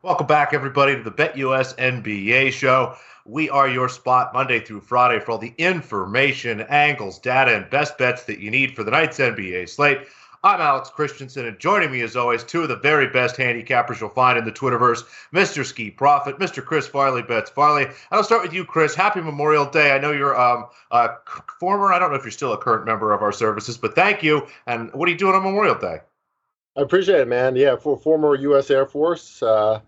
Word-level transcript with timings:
Welcome 0.00 0.28
back, 0.28 0.54
everybody, 0.54 0.94
to 0.94 1.02
the 1.02 1.10
BetUS 1.10 1.74
NBA 1.74 2.52
show. 2.52 2.94
We 3.24 3.50
are 3.50 3.68
your 3.68 3.88
spot 3.88 4.32
Monday 4.32 4.60
through 4.60 4.82
Friday 4.82 5.18
for 5.18 5.32
all 5.32 5.38
the 5.38 5.52
information, 5.58 6.60
angles, 6.60 7.18
data, 7.18 7.56
and 7.56 7.68
best 7.68 7.98
bets 7.98 8.22
that 8.26 8.38
you 8.38 8.48
need 8.48 8.76
for 8.76 8.84
the 8.84 8.92
night's 8.92 9.18
NBA 9.18 9.68
slate. 9.68 10.06
I'm 10.44 10.60
Alex 10.60 10.88
Christensen, 10.88 11.46
and 11.46 11.58
joining 11.58 11.90
me, 11.90 12.02
as 12.02 12.14
always, 12.14 12.44
two 12.44 12.62
of 12.62 12.68
the 12.68 12.76
very 12.76 13.08
best 13.08 13.36
handicappers 13.36 13.98
you'll 13.98 14.10
find 14.10 14.38
in 14.38 14.44
the 14.44 14.52
Twitterverse 14.52 15.02
Mr. 15.34 15.64
Ski 15.64 15.90
Profit, 15.90 16.38
Mr. 16.38 16.64
Chris 16.64 16.86
Farley 16.86 17.22
Bets 17.22 17.50
Farley. 17.50 17.86
And 17.86 17.94
I'll 18.12 18.22
start 18.22 18.42
with 18.42 18.52
you, 18.52 18.64
Chris. 18.64 18.94
Happy 18.94 19.20
Memorial 19.20 19.68
Day. 19.68 19.90
I 19.90 19.98
know 19.98 20.12
you're 20.12 20.40
um, 20.40 20.66
a 20.92 21.10
former, 21.58 21.92
I 21.92 21.98
don't 21.98 22.10
know 22.10 22.16
if 22.16 22.22
you're 22.22 22.30
still 22.30 22.52
a 22.52 22.58
current 22.58 22.84
member 22.84 23.12
of 23.12 23.20
our 23.20 23.32
services, 23.32 23.76
but 23.76 23.96
thank 23.96 24.22
you. 24.22 24.46
And 24.68 24.92
what 24.94 25.08
are 25.08 25.10
you 25.10 25.18
doing 25.18 25.34
on 25.34 25.42
Memorial 25.42 25.74
Day? 25.74 26.02
I 26.78 26.82
appreciate 26.82 27.18
it, 27.18 27.26
man. 27.26 27.56
Yeah, 27.56 27.74
for 27.74 27.96
former 27.98 28.36
U.S. 28.36 28.70
Air 28.70 28.86
Force. 28.86 29.42
Uh, 29.42 29.80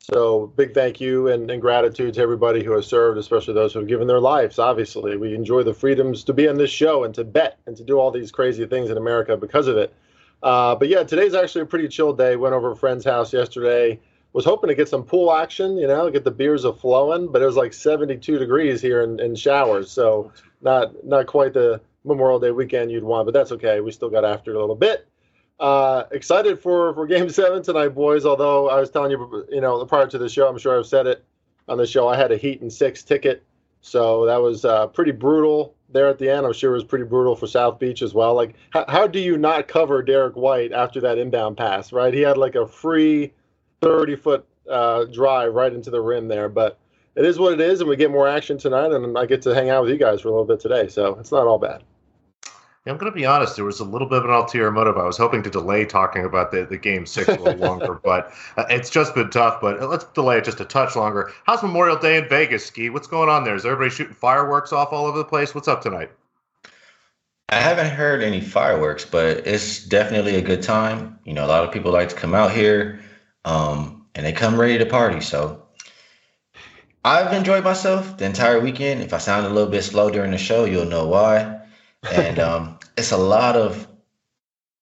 so 0.00 0.48
big 0.56 0.74
thank 0.74 1.00
you 1.00 1.28
and, 1.28 1.48
and, 1.48 1.62
gratitude 1.62 2.14
to 2.14 2.20
everybody 2.20 2.64
who 2.64 2.72
has 2.72 2.88
served, 2.88 3.18
especially 3.18 3.54
those 3.54 3.72
who 3.72 3.78
have 3.78 3.88
given 3.88 4.08
their 4.08 4.18
lives. 4.18 4.58
Obviously, 4.58 5.16
we 5.16 5.32
enjoy 5.32 5.62
the 5.62 5.72
freedoms 5.72 6.24
to 6.24 6.32
be 6.32 6.48
on 6.48 6.56
this 6.56 6.70
show 6.70 7.04
and 7.04 7.14
to 7.14 7.22
bet 7.22 7.58
and 7.66 7.76
to 7.76 7.84
do 7.84 8.00
all 8.00 8.10
these 8.10 8.32
crazy 8.32 8.66
things 8.66 8.90
in 8.90 8.96
America 8.96 9.36
because 9.36 9.68
of 9.68 9.76
it. 9.76 9.94
Uh, 10.42 10.74
but 10.74 10.88
yeah, 10.88 11.04
today's 11.04 11.34
actually 11.34 11.62
a 11.62 11.66
pretty 11.66 11.86
chill 11.86 12.12
day. 12.12 12.34
Went 12.34 12.52
over 12.52 12.72
a 12.72 12.76
friend's 12.76 13.04
house 13.04 13.32
yesterday. 13.32 14.00
Was 14.32 14.44
hoping 14.44 14.66
to 14.66 14.74
get 14.74 14.88
some 14.88 15.04
pool 15.04 15.32
action, 15.32 15.76
you 15.76 15.86
know, 15.86 16.10
get 16.10 16.24
the 16.24 16.32
beers 16.32 16.64
a 16.64 16.72
flowing, 16.72 17.30
but 17.30 17.42
it 17.42 17.46
was 17.46 17.54
like 17.54 17.72
72 17.72 18.40
degrees 18.40 18.82
here 18.82 19.02
in, 19.02 19.20
in 19.20 19.36
showers, 19.36 19.88
so 19.88 20.32
not 20.62 21.04
not 21.04 21.26
quite 21.26 21.52
the 21.52 21.80
Memorial 22.02 22.40
Day 22.40 22.50
weekend 22.50 22.90
you'd 22.90 23.04
want, 23.04 23.24
but 23.24 23.32
that's 23.32 23.52
okay. 23.52 23.78
We 23.80 23.92
still 23.92 24.10
got 24.10 24.24
after 24.24 24.50
it 24.50 24.56
a 24.56 24.60
little 24.60 24.74
bit. 24.74 25.06
Uh, 25.60 26.04
excited 26.10 26.58
for 26.58 26.92
for 26.94 27.06
Game 27.06 27.28
Seven 27.30 27.62
tonight, 27.62 27.88
boys. 27.90 28.26
Although 28.26 28.68
I 28.68 28.80
was 28.80 28.90
telling 28.90 29.10
you, 29.10 29.46
you 29.50 29.60
know, 29.60 29.84
prior 29.86 30.06
to 30.06 30.18
the 30.18 30.28
show, 30.28 30.48
I'm 30.48 30.58
sure 30.58 30.78
I've 30.78 30.86
said 30.86 31.06
it 31.06 31.24
on 31.68 31.78
the 31.78 31.86
show. 31.86 32.08
I 32.08 32.16
had 32.16 32.32
a 32.32 32.36
Heat 32.36 32.60
and 32.60 32.72
six 32.72 33.02
ticket, 33.02 33.44
so 33.80 34.26
that 34.26 34.40
was 34.40 34.64
uh, 34.64 34.88
pretty 34.88 35.12
brutal 35.12 35.74
there 35.90 36.08
at 36.08 36.18
the 36.18 36.28
end. 36.28 36.44
I'm 36.44 36.52
sure 36.52 36.72
it 36.72 36.74
was 36.74 36.84
pretty 36.84 37.04
brutal 37.04 37.36
for 37.36 37.46
South 37.46 37.78
Beach 37.78 38.02
as 38.02 38.14
well. 38.14 38.34
Like, 38.34 38.56
how, 38.70 38.84
how 38.88 39.06
do 39.06 39.20
you 39.20 39.36
not 39.38 39.68
cover 39.68 40.02
Derrick 40.02 40.34
White 40.34 40.72
after 40.72 41.00
that 41.02 41.18
inbound 41.18 41.56
pass? 41.56 41.92
Right, 41.92 42.12
he 42.12 42.20
had 42.20 42.36
like 42.36 42.56
a 42.56 42.66
free 42.66 43.32
30 43.80 44.16
foot 44.16 44.46
uh, 44.68 45.04
drive 45.04 45.54
right 45.54 45.72
into 45.72 45.90
the 45.90 46.00
rim 46.00 46.28
there, 46.28 46.48
but. 46.48 46.78
It 47.16 47.24
is 47.24 47.38
what 47.38 47.52
it 47.52 47.60
is, 47.60 47.78
and 47.78 47.88
we 47.88 47.94
get 47.94 48.10
more 48.10 48.26
action 48.26 48.58
tonight, 48.58 48.90
and 48.90 49.16
I 49.16 49.24
get 49.24 49.40
to 49.42 49.54
hang 49.54 49.70
out 49.70 49.84
with 49.84 49.92
you 49.92 49.98
guys 49.98 50.20
for 50.20 50.26
a 50.26 50.30
little 50.32 50.44
bit 50.44 50.58
today, 50.58 50.88
so 50.88 51.14
it's 51.20 51.30
not 51.30 51.46
all 51.46 51.60
bad. 51.60 51.84
I'm 52.86 52.98
going 52.98 53.10
to 53.10 53.16
be 53.16 53.24
honest. 53.24 53.56
There 53.56 53.64
was 53.64 53.80
a 53.80 53.84
little 53.84 54.06
bit 54.06 54.18
of 54.18 54.24
an 54.26 54.30
ulterior 54.30 54.70
motive. 54.70 54.98
I 54.98 55.04
was 55.04 55.16
hoping 55.16 55.42
to 55.44 55.50
delay 55.50 55.86
talking 55.86 56.24
about 56.24 56.50
the, 56.50 56.66
the 56.66 56.76
game 56.76 57.06
six 57.06 57.28
a 57.28 57.40
little 57.40 57.54
longer, 57.66 57.94
but 57.94 58.34
uh, 58.58 58.66
it's 58.68 58.90
just 58.90 59.14
been 59.14 59.30
tough. 59.30 59.58
But 59.62 59.80
uh, 59.80 59.86
let's 59.86 60.04
delay 60.04 60.36
it 60.36 60.44
just 60.44 60.60
a 60.60 60.66
touch 60.66 60.94
longer. 60.94 61.32
How's 61.44 61.62
Memorial 61.62 61.96
Day 61.96 62.18
in 62.18 62.28
Vegas, 62.28 62.66
Ski? 62.66 62.90
What's 62.90 63.06
going 63.06 63.30
on 63.30 63.44
there? 63.44 63.54
Is 63.54 63.64
everybody 63.64 63.88
shooting 63.88 64.14
fireworks 64.14 64.70
off 64.70 64.92
all 64.92 65.06
over 65.06 65.16
the 65.16 65.24
place? 65.24 65.54
What's 65.54 65.66
up 65.66 65.80
tonight? 65.80 66.10
I 67.48 67.56
haven't 67.56 67.90
heard 67.90 68.22
any 68.22 68.42
fireworks, 68.42 69.06
but 69.06 69.46
it's 69.46 69.86
definitely 69.86 70.34
a 70.34 70.42
good 70.42 70.62
time. 70.62 71.18
You 71.24 71.32
know, 71.32 71.46
a 71.46 71.48
lot 71.48 71.64
of 71.64 71.72
people 71.72 71.90
like 71.90 72.10
to 72.10 72.14
come 72.14 72.34
out 72.34 72.52
here, 72.52 73.00
um, 73.46 74.04
and 74.14 74.26
they 74.26 74.32
come 74.32 74.60
ready 74.60 74.76
to 74.76 74.84
party. 74.84 75.22
So 75.22 75.62
I've 77.02 77.32
enjoyed 77.32 77.64
myself 77.64 78.18
the 78.18 78.26
entire 78.26 78.60
weekend. 78.60 79.00
If 79.00 79.14
I 79.14 79.18
sound 79.18 79.46
a 79.46 79.50
little 79.50 79.70
bit 79.70 79.84
slow 79.84 80.10
during 80.10 80.32
the 80.32 80.38
show, 80.38 80.66
you'll 80.66 80.84
know 80.84 81.06
why 81.06 81.63
and 82.12 82.38
um, 82.48 82.78
it's 82.96 83.12
a 83.12 83.16
lot 83.16 83.56
of 83.56 83.88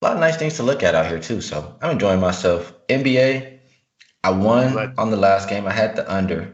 a 0.01 0.05
lot 0.05 0.15
of 0.15 0.21
nice 0.21 0.37
things 0.37 0.57
to 0.57 0.63
look 0.63 0.83
at 0.83 0.95
out 0.95 1.07
here 1.07 1.21
too. 1.21 1.41
So 1.41 1.77
I'm 1.81 1.93
enjoying 1.93 2.21
myself. 2.21 2.73
NBA, 2.89 3.61
I 4.25 4.31
won 4.31 4.95
on 4.99 5.11
the 5.11 5.17
last 5.17 5.49
game. 5.49 5.67
I 5.67 5.73
had 5.73 5.97
the 5.97 6.13
under, 6.13 6.53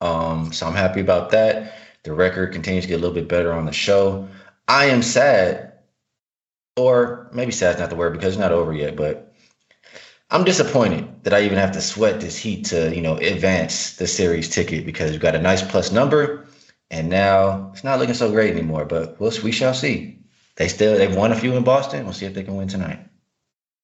um, 0.00 0.52
so 0.52 0.66
I'm 0.66 0.74
happy 0.74 1.00
about 1.00 1.30
that. 1.30 1.74
The 2.04 2.12
record 2.12 2.52
continues 2.52 2.84
to 2.84 2.88
get 2.88 2.94
a 2.94 3.02
little 3.02 3.14
bit 3.14 3.28
better 3.28 3.52
on 3.52 3.66
the 3.66 3.72
show. 3.72 4.28
I 4.66 4.86
am 4.86 5.02
sad, 5.02 5.72
or 6.76 7.28
maybe 7.32 7.52
sad's 7.52 7.78
not 7.78 7.90
the 7.90 7.96
word 7.96 8.12
because 8.12 8.34
it's 8.34 8.40
not 8.40 8.52
over 8.52 8.72
yet, 8.72 8.96
but 8.96 9.34
I'm 10.30 10.44
disappointed 10.44 11.24
that 11.24 11.34
I 11.34 11.42
even 11.42 11.58
have 11.58 11.72
to 11.72 11.80
sweat 11.80 12.20
this 12.20 12.36
heat 12.36 12.66
to, 12.66 12.94
you 12.94 13.00
know, 13.00 13.16
advance 13.16 13.96
the 13.96 14.06
series 14.06 14.48
ticket 14.48 14.84
because 14.84 15.10
we've 15.10 15.20
got 15.20 15.34
a 15.34 15.40
nice 15.40 15.62
plus 15.62 15.90
number 15.90 16.47
and 16.90 17.08
now 17.08 17.70
it's 17.72 17.84
not 17.84 17.98
looking 17.98 18.14
so 18.14 18.30
great 18.30 18.52
anymore. 18.52 18.84
But 18.84 19.20
we'll, 19.20 19.32
we 19.42 19.52
shall 19.52 19.74
see. 19.74 20.20
They 20.56 20.68
still 20.68 20.96
they've 20.96 21.14
won 21.14 21.32
a 21.32 21.36
few 21.36 21.54
in 21.56 21.64
Boston. 21.64 22.04
We'll 22.04 22.14
see 22.14 22.26
if 22.26 22.34
they 22.34 22.44
can 22.44 22.56
win 22.56 22.68
tonight. 22.68 23.07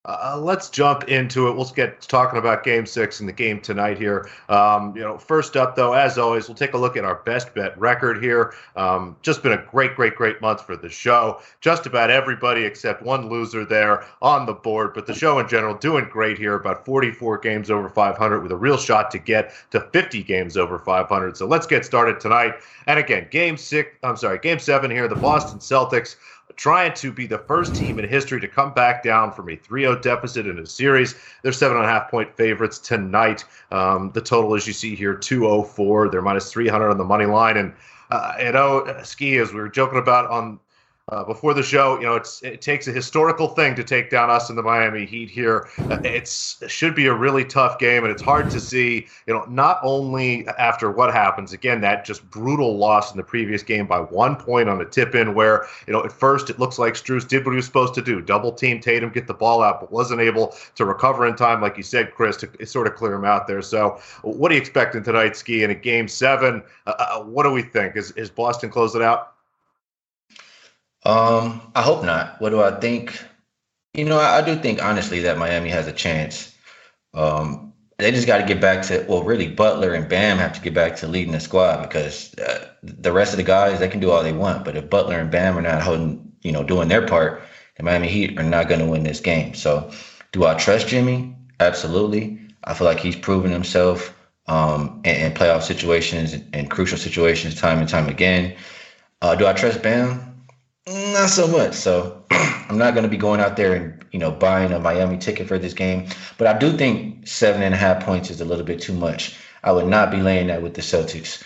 Uh, 0.06 0.38
let's 0.38 0.68
jump 0.68 1.04
into 1.04 1.48
it. 1.48 1.56
We'll 1.56 1.64
get 1.64 2.02
talking 2.02 2.38
about 2.38 2.62
Game 2.62 2.84
Six 2.84 3.20
and 3.20 3.28
the 3.28 3.32
game 3.32 3.58
tonight 3.58 3.96
here. 3.96 4.28
Um, 4.50 4.94
you 4.94 5.02
know, 5.02 5.16
first 5.16 5.56
up 5.56 5.76
though, 5.76 5.94
as 5.94 6.18
always, 6.18 6.46
we'll 6.46 6.56
take 6.56 6.74
a 6.74 6.78
look 6.78 6.98
at 6.98 7.04
our 7.04 7.22
best 7.24 7.54
bet 7.54 7.78
record 7.78 8.22
here. 8.22 8.52
Um, 8.76 9.16
just 9.22 9.42
been 9.42 9.52
a 9.52 9.64
great, 9.70 9.94
great, 9.96 10.14
great 10.14 10.42
month 10.42 10.66
for 10.66 10.76
the 10.76 10.90
show. 10.90 11.40
Just 11.62 11.86
about 11.86 12.10
everybody 12.10 12.64
except 12.64 13.02
one 13.02 13.30
loser 13.30 13.64
there 13.64 14.04
on 14.20 14.44
the 14.44 14.52
board, 14.52 14.92
but 14.92 15.06
the 15.06 15.14
show 15.14 15.38
in 15.38 15.48
general 15.48 15.74
doing 15.74 16.06
great 16.10 16.36
here. 16.36 16.54
About 16.54 16.84
44 16.84 17.38
games 17.38 17.70
over 17.70 17.88
500 17.88 18.42
with 18.42 18.52
a 18.52 18.56
real 18.56 18.76
shot 18.76 19.10
to 19.12 19.18
get 19.18 19.54
to 19.70 19.80
50 19.80 20.22
games 20.22 20.58
over 20.58 20.78
500. 20.78 21.34
So 21.34 21.46
let's 21.46 21.66
get 21.66 21.82
started 21.82 22.20
tonight. 22.20 22.56
And 22.86 22.98
again, 22.98 23.26
Game 23.30 23.56
Six. 23.56 23.96
I'm 24.02 24.18
sorry, 24.18 24.38
Game 24.38 24.58
Seven 24.58 24.90
here. 24.90 25.08
The 25.08 25.14
Boston 25.14 25.60
Celtics 25.60 26.16
trying 26.56 26.94
to 26.94 27.10
be 27.12 27.26
the 27.26 27.38
first 27.38 27.74
team 27.74 27.98
in 27.98 28.08
history 28.08 28.40
to 28.40 28.48
come 28.48 28.72
back 28.72 29.02
down 29.02 29.32
from 29.32 29.48
a 29.48 29.56
3-0 29.56 30.00
deficit 30.02 30.46
in 30.46 30.58
a 30.58 30.66
series. 30.66 31.14
They're 31.42 31.52
seven 31.52 31.76
and 31.76 31.86
a 31.86 31.88
half 31.88 32.10
point 32.10 32.36
favorites 32.36 32.78
tonight. 32.78 33.44
Um, 33.70 34.10
the 34.12 34.20
total, 34.20 34.54
as 34.54 34.66
you 34.66 34.72
see 34.72 34.94
here, 34.94 35.14
204. 35.14 36.10
They're 36.10 36.22
minus 36.22 36.52
300 36.52 36.90
on 36.90 36.98
the 36.98 37.04
money 37.04 37.26
line. 37.26 37.56
And 37.56 37.74
uh, 38.10 38.34
you 38.38 38.52
know, 38.52 39.00
ski 39.02 39.38
as 39.38 39.52
we 39.52 39.60
were 39.60 39.68
joking 39.68 39.98
about 39.98 40.30
on 40.30 40.60
uh, 41.08 41.22
before 41.22 41.52
the 41.52 41.62
show, 41.62 41.98
you 41.98 42.06
know, 42.06 42.14
it's 42.14 42.42
it 42.42 42.62
takes 42.62 42.88
a 42.88 42.92
historical 42.92 43.48
thing 43.48 43.74
to 43.74 43.84
take 43.84 44.08
down 44.08 44.30
us 44.30 44.48
in 44.48 44.56
the 44.56 44.62
Miami 44.62 45.04
Heat 45.04 45.28
here. 45.28 45.68
It's 46.02 46.56
it 46.62 46.70
should 46.70 46.94
be 46.94 47.06
a 47.06 47.12
really 47.12 47.44
tough 47.44 47.78
game, 47.78 48.04
and 48.04 48.10
it's 48.10 48.22
hard 48.22 48.48
to 48.50 48.60
see. 48.60 49.06
You 49.26 49.34
know, 49.34 49.44
not 49.44 49.80
only 49.82 50.48
after 50.58 50.90
what 50.90 51.12
happens 51.12 51.52
again, 51.52 51.82
that 51.82 52.06
just 52.06 52.28
brutal 52.30 52.78
loss 52.78 53.10
in 53.10 53.18
the 53.18 53.22
previous 53.22 53.62
game 53.62 53.86
by 53.86 54.00
one 54.00 54.34
point 54.36 54.70
on 54.70 54.80
a 54.80 54.86
tip 54.86 55.14
in, 55.14 55.34
where 55.34 55.66
you 55.86 55.92
know 55.92 56.02
at 56.02 56.10
first 56.10 56.48
it 56.48 56.58
looks 56.58 56.78
like 56.78 56.94
Strus 56.94 57.28
did 57.28 57.44
what 57.44 57.50
he 57.50 57.56
was 57.56 57.66
supposed 57.66 57.92
to 57.94 58.02
do, 58.02 58.22
double 58.22 58.50
team 58.50 58.80
Tatum, 58.80 59.10
get 59.10 59.26
the 59.26 59.34
ball 59.34 59.62
out, 59.62 59.80
but 59.80 59.92
wasn't 59.92 60.22
able 60.22 60.54
to 60.74 60.86
recover 60.86 61.26
in 61.26 61.36
time, 61.36 61.60
like 61.60 61.76
you 61.76 61.82
said, 61.82 62.14
Chris, 62.14 62.38
to 62.38 62.66
sort 62.66 62.86
of 62.86 62.94
clear 62.94 63.12
him 63.12 63.26
out 63.26 63.46
there. 63.46 63.60
So, 63.60 64.00
what 64.22 64.50
are 64.50 64.54
you 64.54 64.60
expecting 64.60 65.02
tonight, 65.02 65.36
Ski? 65.36 65.64
In 65.64 65.70
a 65.70 65.74
game 65.74 66.08
seven, 66.08 66.62
uh, 66.86 66.94
uh 66.98 67.22
what 67.24 67.42
do 67.42 67.50
we 67.50 67.60
think? 67.60 67.94
Is 67.94 68.12
is 68.12 68.30
Boston 68.30 68.70
close 68.70 68.94
it 68.94 69.02
out? 69.02 69.33
Um, 71.04 71.60
I 71.74 71.82
hope 71.82 72.04
not. 72.04 72.40
What 72.40 72.50
do 72.50 72.62
I 72.62 72.72
think? 72.80 73.22
You 73.92 74.04
know, 74.04 74.18
I, 74.18 74.38
I 74.38 74.42
do 74.42 74.56
think 74.56 74.82
honestly 74.82 75.20
that 75.20 75.38
Miami 75.38 75.70
has 75.70 75.86
a 75.86 75.92
chance. 75.92 76.54
Um, 77.12 77.72
they 77.98 78.10
just 78.10 78.26
got 78.26 78.38
to 78.38 78.46
get 78.46 78.60
back 78.60 78.82
to 78.86 79.04
well, 79.08 79.22
really 79.22 79.48
Butler 79.48 79.94
and 79.94 80.08
Bam 80.08 80.38
have 80.38 80.52
to 80.54 80.60
get 80.60 80.74
back 80.74 80.96
to 80.96 81.06
leading 81.06 81.32
the 81.32 81.40
squad 81.40 81.82
because 81.82 82.34
uh, 82.38 82.68
the 82.82 83.12
rest 83.12 83.32
of 83.32 83.36
the 83.36 83.44
guys 83.44 83.78
they 83.78 83.88
can 83.88 84.00
do 84.00 84.10
all 84.10 84.22
they 84.22 84.32
want, 84.32 84.64
but 84.64 84.76
if 84.76 84.90
Butler 84.90 85.18
and 85.18 85.30
Bam 85.30 85.56
are 85.56 85.62
not 85.62 85.82
holding, 85.82 86.32
you 86.42 86.50
know, 86.50 86.64
doing 86.64 86.88
their 86.88 87.06
part, 87.06 87.42
the 87.76 87.82
Miami 87.82 88.08
Heat 88.08 88.38
are 88.38 88.42
not 88.42 88.68
going 88.68 88.80
to 88.80 88.86
win 88.86 89.04
this 89.04 89.20
game. 89.20 89.54
So, 89.54 89.90
do 90.32 90.44
I 90.44 90.54
trust 90.54 90.88
Jimmy? 90.88 91.36
Absolutely. 91.60 92.40
I 92.64 92.74
feel 92.74 92.86
like 92.86 92.98
he's 92.98 93.16
proven 93.16 93.52
himself 93.52 94.16
um, 94.48 95.00
in, 95.04 95.14
in 95.16 95.32
playoff 95.32 95.62
situations 95.62 96.34
and 96.52 96.70
crucial 96.70 96.98
situations 96.98 97.60
time 97.60 97.78
and 97.78 97.88
time 97.88 98.08
again. 98.08 98.56
Uh, 99.22 99.36
do 99.36 99.46
I 99.46 99.52
trust 99.52 99.82
Bam? 99.82 100.33
Not 100.86 101.30
so 101.30 101.46
much. 101.46 101.74
So 101.74 102.24
I'm 102.30 102.76
not 102.76 102.94
going 102.94 103.04
to 103.04 103.10
be 103.10 103.16
going 103.16 103.40
out 103.40 103.56
there 103.56 103.74
and 103.74 104.04
you 104.12 104.18
know 104.18 104.30
buying 104.30 104.72
a 104.72 104.78
Miami 104.78 105.16
ticket 105.16 105.48
for 105.48 105.58
this 105.58 105.72
game. 105.72 106.08
But 106.36 106.46
I 106.46 106.58
do 106.58 106.76
think 106.76 107.26
seven 107.26 107.62
and 107.62 107.74
a 107.74 107.78
half 107.78 108.04
points 108.04 108.30
is 108.30 108.40
a 108.40 108.44
little 108.44 108.64
bit 108.64 108.80
too 108.80 108.92
much. 108.92 109.36
I 109.62 109.72
would 109.72 109.86
not 109.86 110.10
be 110.10 110.20
laying 110.20 110.48
that 110.48 110.62
with 110.62 110.74
the 110.74 110.82
Celtics. 110.82 111.42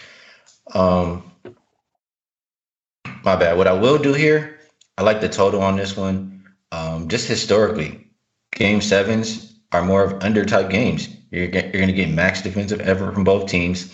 Um, 0.75 1.31
my 3.25 3.37
bad. 3.37 3.57
What 3.57 3.69
I 3.69 3.73
will 3.73 3.99
do 3.99 4.13
here, 4.13 4.59
I 4.97 5.03
like 5.03 5.21
the 5.21 5.29
total 5.29 5.63
on 5.63 5.77
this 5.77 5.97
one. 5.97 6.45
Um, 6.73 7.09
just 7.09 7.29
historically, 7.29 8.09
game 8.53 8.81
sevens 8.81 9.61
are 9.73 9.85
more 9.85 10.03
of 10.03 10.23
under 10.23 10.45
type 10.45 10.71
games. 10.71 11.09
You're, 11.31 11.49
you're 11.49 11.73
going 11.73 11.87
to 11.87 11.93
get 11.93 12.11
max 12.11 12.43
defensive 12.43 12.81
effort 12.81 13.15
from 13.15 13.25
both 13.25 13.49
teams. 13.49 13.93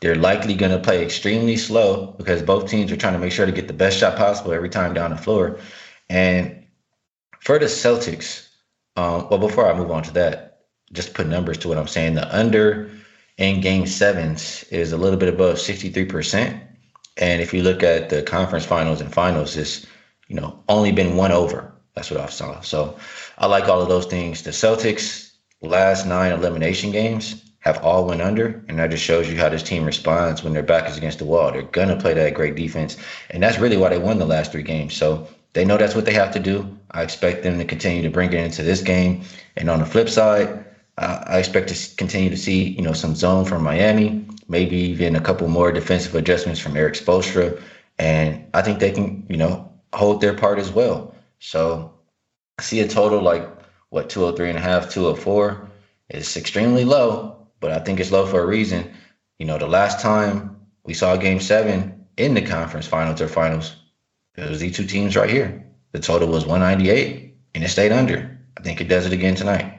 They're 0.00 0.14
likely 0.14 0.54
going 0.54 0.72
to 0.72 0.78
play 0.78 1.02
extremely 1.02 1.56
slow 1.56 2.14
because 2.18 2.42
both 2.42 2.68
teams 2.68 2.92
are 2.92 2.96
trying 2.96 3.14
to 3.14 3.18
make 3.18 3.32
sure 3.32 3.46
to 3.46 3.52
get 3.52 3.66
the 3.66 3.72
best 3.72 3.98
shot 3.98 4.16
possible 4.16 4.52
every 4.52 4.68
time 4.68 4.92
down 4.92 5.10
the 5.10 5.16
floor. 5.16 5.58
And 6.10 6.66
for 7.40 7.58
the 7.58 7.66
Celtics, 7.66 8.48
um, 8.96 9.28
well, 9.30 9.38
before 9.38 9.70
I 9.70 9.76
move 9.76 9.90
on 9.90 10.02
to 10.04 10.12
that, 10.12 10.60
just 10.92 11.14
put 11.14 11.26
numbers 11.26 11.58
to 11.58 11.68
what 11.68 11.78
I'm 11.78 11.88
saying. 11.88 12.14
The 12.14 12.36
under 12.36 12.90
in 13.38 13.60
game 13.60 13.86
sevens 13.86 14.64
is 14.64 14.92
a 14.92 14.96
little 14.96 15.18
bit 15.18 15.32
above 15.32 15.56
63%. 15.56 16.60
And 17.18 17.40
if 17.40 17.54
you 17.54 17.62
look 17.62 17.82
at 17.82 18.10
the 18.10 18.22
conference 18.22 18.66
finals 18.66 19.00
and 19.00 19.12
finals, 19.12 19.56
it's, 19.56 19.86
you 20.28 20.36
know, 20.36 20.62
only 20.68 20.92
been 20.92 21.16
one 21.16 21.32
over. 21.32 21.72
That's 21.94 22.10
what 22.10 22.20
I 22.20 22.26
saw. 22.26 22.60
So 22.60 22.98
I 23.38 23.46
like 23.46 23.68
all 23.68 23.80
of 23.80 23.88
those 23.88 24.06
things. 24.06 24.42
The 24.42 24.50
Celtics, 24.50 25.32
last 25.62 26.06
nine 26.06 26.32
elimination 26.32 26.92
games 26.92 27.45
have 27.66 27.84
all 27.84 28.06
went 28.06 28.22
under, 28.22 28.62
and 28.68 28.78
that 28.78 28.90
just 28.90 29.02
shows 29.02 29.28
you 29.28 29.36
how 29.36 29.48
this 29.48 29.62
team 29.62 29.84
responds 29.84 30.42
when 30.42 30.52
their 30.52 30.62
back 30.62 30.88
is 30.88 30.96
against 30.96 31.18
the 31.18 31.24
wall. 31.24 31.50
They're 31.50 31.62
gonna 31.62 31.96
play 31.96 32.14
that 32.14 32.34
great 32.34 32.54
defense, 32.54 32.96
and 33.30 33.42
that's 33.42 33.58
really 33.58 33.76
why 33.76 33.88
they 33.88 33.98
won 33.98 34.18
the 34.18 34.26
last 34.26 34.52
three 34.52 34.62
games. 34.62 34.94
So 34.94 35.28
they 35.52 35.64
know 35.64 35.76
that's 35.76 35.94
what 35.94 36.04
they 36.04 36.12
have 36.12 36.32
to 36.34 36.38
do. 36.38 36.78
I 36.92 37.02
expect 37.02 37.42
them 37.42 37.58
to 37.58 37.64
continue 37.64 38.02
to 38.02 38.10
bring 38.10 38.32
it 38.32 38.44
into 38.44 38.62
this 38.62 38.82
game. 38.82 39.22
And 39.56 39.68
on 39.68 39.80
the 39.80 39.86
flip 39.86 40.08
side, 40.08 40.64
uh, 40.98 41.24
I 41.26 41.38
expect 41.38 41.68
to 41.68 41.96
continue 41.96 42.30
to 42.30 42.36
see 42.36 42.68
you 42.68 42.82
know 42.82 42.92
some 42.92 43.14
zone 43.14 43.44
from 43.44 43.62
Miami, 43.62 44.24
maybe 44.48 44.76
even 44.76 45.16
a 45.16 45.20
couple 45.20 45.48
more 45.48 45.72
defensive 45.72 46.14
adjustments 46.14 46.60
from 46.60 46.76
Erik 46.76 46.94
Spoelstra, 46.94 47.60
and 47.98 48.44
I 48.54 48.62
think 48.62 48.78
they 48.78 48.92
can 48.92 49.26
you 49.28 49.36
know 49.36 49.72
hold 49.92 50.20
their 50.20 50.34
part 50.34 50.58
as 50.58 50.70
well. 50.70 51.14
So 51.40 51.92
I 52.58 52.62
see 52.62 52.80
a 52.80 52.88
total 52.88 53.20
like 53.20 53.46
what 53.90 54.08
203 54.08 54.50
and 54.50 54.58
a 54.58 54.62
half, 54.62 54.90
204. 54.90 55.68
is 56.10 56.36
extremely 56.36 56.84
low, 56.84 57.35
but 57.66 57.74
I 57.74 57.82
think 57.82 57.98
it's 57.98 58.12
low 58.12 58.24
for 58.24 58.40
a 58.40 58.46
reason. 58.46 58.94
You 59.40 59.46
know, 59.46 59.58
the 59.58 59.66
last 59.66 59.98
time 59.98 60.56
we 60.84 60.94
saw 60.94 61.16
game 61.16 61.40
seven 61.40 62.06
in 62.16 62.34
the 62.34 62.40
conference 62.40 62.86
finals 62.86 63.20
or 63.20 63.26
finals, 63.26 63.74
it 64.36 64.48
was 64.48 64.60
these 64.60 64.76
two 64.76 64.86
teams 64.86 65.16
right 65.16 65.28
here. 65.28 65.66
The 65.90 65.98
total 65.98 66.28
was 66.28 66.46
198 66.46 67.34
and 67.56 67.64
it 67.64 67.68
stayed 67.68 67.90
under. 67.90 68.38
I 68.56 68.62
think 68.62 68.80
it 68.80 68.86
does 68.86 69.04
it 69.04 69.12
again 69.12 69.34
tonight. 69.34 69.75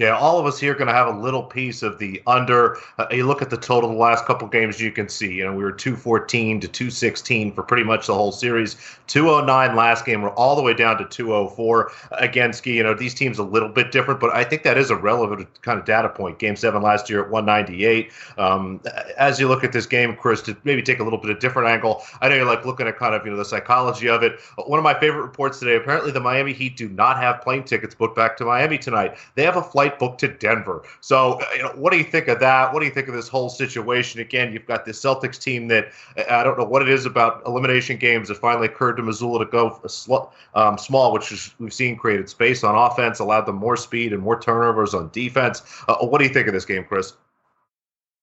Yeah, 0.00 0.16
all 0.16 0.38
of 0.38 0.46
us 0.46 0.58
here 0.58 0.72
are 0.72 0.74
going 0.74 0.88
to 0.88 0.94
have 0.94 1.14
a 1.14 1.20
little 1.20 1.42
piece 1.42 1.82
of 1.82 1.98
the 1.98 2.22
under. 2.26 2.78
Uh, 2.96 3.04
you 3.10 3.26
look 3.26 3.42
at 3.42 3.50
the 3.50 3.56
total 3.58 3.90
the 3.90 3.96
last 3.96 4.24
couple 4.24 4.48
games, 4.48 4.80
you 4.80 4.90
can 4.90 5.10
see, 5.10 5.30
you 5.30 5.44
know, 5.44 5.52
we 5.52 5.62
were 5.62 5.72
214 5.72 6.58
to 6.60 6.68
216 6.68 7.52
for 7.52 7.62
pretty 7.62 7.84
much 7.84 8.06
the 8.06 8.14
whole 8.14 8.32
series. 8.32 8.76
209 9.08 9.76
last 9.76 10.06
game, 10.06 10.22
we're 10.22 10.30
all 10.36 10.56
the 10.56 10.62
way 10.62 10.72
down 10.72 10.96
to 10.96 11.04
204 11.04 11.92
against, 12.12 12.64
you 12.64 12.82
know, 12.82 12.94
these 12.94 13.12
teams 13.12 13.38
a 13.38 13.42
little 13.42 13.68
bit 13.68 13.92
different, 13.92 14.20
but 14.20 14.34
I 14.34 14.42
think 14.42 14.62
that 14.62 14.78
is 14.78 14.88
a 14.88 14.96
relevant 14.96 15.46
kind 15.60 15.78
of 15.78 15.84
data 15.84 16.08
point. 16.08 16.38
Game 16.38 16.56
seven 16.56 16.80
last 16.80 17.10
year 17.10 17.22
at 17.22 17.30
198. 17.30 18.10
Um, 18.38 18.80
as 19.18 19.38
you 19.38 19.48
look 19.48 19.64
at 19.64 19.72
this 19.72 19.84
game, 19.84 20.16
Chris, 20.16 20.40
to 20.42 20.56
maybe 20.64 20.80
take 20.80 21.00
a 21.00 21.04
little 21.04 21.18
bit 21.18 21.30
of 21.30 21.36
a 21.36 21.40
different 21.40 21.68
angle, 21.68 22.02
I 22.22 22.30
know 22.30 22.36
you're 22.36 22.46
like 22.46 22.64
looking 22.64 22.86
at 22.86 22.96
kind 22.96 23.14
of, 23.14 23.26
you 23.26 23.32
know, 23.32 23.36
the 23.36 23.44
psychology 23.44 24.08
of 24.08 24.22
it. 24.22 24.40
One 24.64 24.78
of 24.78 24.82
my 24.82 24.98
favorite 24.98 25.24
reports 25.24 25.58
today, 25.58 25.76
apparently 25.76 26.10
the 26.10 26.20
Miami 26.20 26.54
Heat 26.54 26.78
do 26.78 26.88
not 26.88 27.18
have 27.18 27.42
plane 27.42 27.64
tickets 27.64 27.94
booked 27.94 28.16
back 28.16 28.38
to 28.38 28.46
Miami 28.46 28.78
tonight. 28.78 29.18
They 29.34 29.42
have 29.42 29.58
a 29.58 29.62
flight 29.62 29.89
flight 29.90 29.98
booked 29.98 30.20
to 30.20 30.28
Denver. 30.28 30.82
So, 31.00 31.34
uh, 31.34 31.44
you 31.56 31.62
know, 31.62 31.70
what 31.70 31.92
do 31.92 31.98
you 31.98 32.04
think 32.04 32.28
of 32.28 32.40
that? 32.40 32.72
What 32.72 32.80
do 32.80 32.86
you 32.86 32.92
think 32.92 33.08
of 33.08 33.14
this 33.14 33.28
whole 33.28 33.48
situation? 33.48 34.20
Again, 34.20 34.52
you've 34.52 34.66
got 34.66 34.84
this 34.84 35.00
Celtics 35.00 35.40
team 35.40 35.68
that 35.68 35.88
uh, 36.16 36.24
I 36.28 36.42
don't 36.42 36.58
know 36.58 36.64
what 36.64 36.82
it 36.82 36.88
is 36.88 37.06
about 37.06 37.42
elimination 37.46 37.96
games 37.96 38.28
that 38.28 38.36
finally 38.36 38.66
occurred 38.66 38.96
to 38.96 39.02
Mazzulla 39.02 39.40
to 39.40 39.46
go 39.46 39.80
sl- 39.86 40.30
um, 40.54 40.78
small, 40.78 41.12
which 41.12 41.32
is, 41.32 41.54
we've 41.58 41.72
seen 41.72 41.96
created 41.96 42.28
space 42.28 42.64
on 42.64 42.74
offense, 42.74 43.18
allowed 43.18 43.46
them 43.46 43.56
more 43.56 43.76
speed 43.76 44.12
and 44.12 44.22
more 44.22 44.40
turnovers 44.40 44.94
on 44.94 45.10
defense. 45.10 45.62
Uh, 45.88 45.96
what 45.98 46.18
do 46.18 46.24
you 46.24 46.32
think 46.32 46.46
of 46.46 46.54
this 46.54 46.64
game, 46.64 46.84
Chris? 46.84 47.14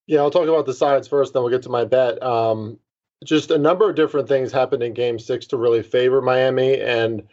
Yeah, 0.07 0.19
I'll 0.19 0.31
talk 0.31 0.47
about 0.47 0.65
the 0.65 0.73
sides 0.73 1.07
first, 1.07 1.33
then 1.33 1.43
we'll 1.43 1.51
get 1.51 1.63
to 1.63 1.69
my 1.69 1.83
bet. 1.83 2.21
Um, 2.23 2.79
just 3.25 3.51
a 3.51 3.57
number 3.57 3.89
of 3.89 3.95
different 3.95 4.27
things 4.27 4.51
happened 4.51 4.83
in 4.83 4.93
game 4.93 5.19
six 5.19 5.47
to 5.47 5.57
really 5.57 5.81
favor 5.81 6.21
Miami. 6.21 6.79
And 6.79 7.23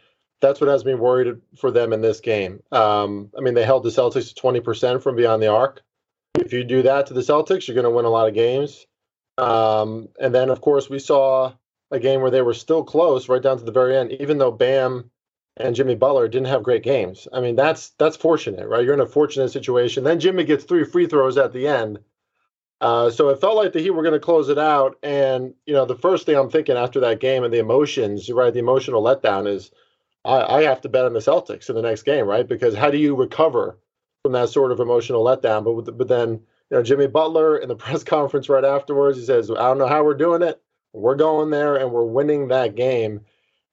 that's 0.45 0.61
what 0.61 0.69
has 0.69 0.85
me 0.85 0.95
worried 0.95 1.41
for 1.57 1.71
them 1.71 1.93
in 1.93 2.03
this 2.03 2.21
game. 2.21 2.63
Um, 2.71 3.31
I 3.37 3.41
mean, 3.41 3.55
they 3.55 3.65
held 3.65 3.83
the 3.83 3.89
Celtics 3.89 4.35
to 4.35 4.41
20% 4.41 5.03
from 5.03 5.17
beyond 5.17 5.43
the 5.43 5.49
arc. 5.49 5.83
If 6.35 6.53
you 6.53 6.65
do 6.65 6.83
that 6.83 7.07
to 7.07 7.15
the 7.15 7.23
Celtics, 7.23 7.67
you're 7.67 7.75
going 7.75 7.85
to 7.85 7.91
win 7.91 8.05
a 8.05 8.11
lot 8.11 8.29
of 8.29 8.35
games. 8.35 8.87
Um, 9.39 10.09
and 10.21 10.35
then, 10.35 10.51
of 10.51 10.61
course, 10.61 10.91
we 10.91 10.99
saw 10.99 11.55
a 11.91 11.99
game 11.99 12.21
where 12.21 12.31
they 12.31 12.43
were 12.43 12.55
still 12.55 12.85
close 12.85 13.29
right 13.29 13.43
down 13.43 13.59
to 13.59 13.65
the 13.65 13.73
very 13.73 13.97
end, 13.97 14.13
even 14.13 14.39
though 14.39 14.51
Bam 14.51 15.11
and 15.57 15.75
Jimmy 15.75 15.95
Butler 15.95 16.29
didn't 16.29 16.49
have 16.49 16.63
great 16.63 16.83
games. 16.83 17.27
I 17.33 17.41
mean, 17.41 17.57
that's 17.57 17.91
that's 17.91 18.17
fortunate, 18.17 18.69
right? 18.69 18.85
You're 18.85 18.95
in 18.95 19.01
a 19.01 19.07
fortunate 19.07 19.51
situation. 19.51 20.05
Then 20.05 20.21
Jimmy 20.21 20.45
gets 20.45 20.65
three 20.65 20.85
free 20.85 21.07
throws 21.07 21.39
at 21.39 21.53
the 21.53 21.69
end. 21.69 22.01
Uh, 22.81 23.09
so 23.11 23.29
it 23.31 23.41
felt 23.41 23.57
like 23.57 23.73
the 23.73 23.81
Heat 23.81 23.91
were 23.91 24.03
going 24.03 24.15
to 24.15 24.21
close 24.21 24.49
it 24.49 24.59
out. 24.59 24.99
And, 25.03 25.55
you 25.65 25.73
know, 25.73 25.87
the 25.87 25.95
first 25.95 26.27
thing 26.27 26.37
I'm 26.37 26.51
thinking 26.51 26.77
after 26.77 27.01
that 27.01 27.21
game 27.21 27.45
and 27.45 27.55
the 27.55 27.61
emotions, 27.61 28.29
right, 28.31 28.53
the 28.53 28.59
emotional 28.59 29.03
letdown 29.03 29.47
is– 29.47 29.71
I, 30.25 30.59
I 30.59 30.63
have 30.63 30.81
to 30.83 30.89
bet 30.89 31.05
on 31.05 31.13
the 31.13 31.21
Celtics 31.21 31.69
in 31.69 31.75
the 31.77 31.83
next 31.83 32.03
game, 32.03 32.27
right? 32.27 32.47
Because 32.47 32.75
how 32.75 32.91
do 32.91 32.99
you 32.99 33.15
recover 33.15 33.79
from 34.23 34.33
that 34.33 34.49
sort 34.49 34.73
of 34.73 34.81
emotional 34.81 35.25
letdown? 35.25 35.65
But 35.65 35.97
but 35.97 36.09
then 36.09 36.31
you 36.31 36.77
know 36.77 36.83
Jimmy 36.83 37.07
Butler 37.07 37.59
in 37.59 37.69
the 37.69 37.77
press 37.77 38.05
conference 38.05 38.49
right 38.49 38.65
afterwards, 38.65 39.19
he 39.19 39.25
says, 39.25 39.51
"I 39.51 39.55
don't 39.55 39.79
know 39.79 39.87
how 39.87 40.05
we're 40.05 40.15
doing 40.15 40.43
it. 40.43 40.61
We're 40.93 41.17
going 41.17 41.51
there 41.51 41.77
and 41.77 41.91
we're 41.93 42.05
winning 42.05 42.49
that 42.49 42.75
game." 42.75 43.23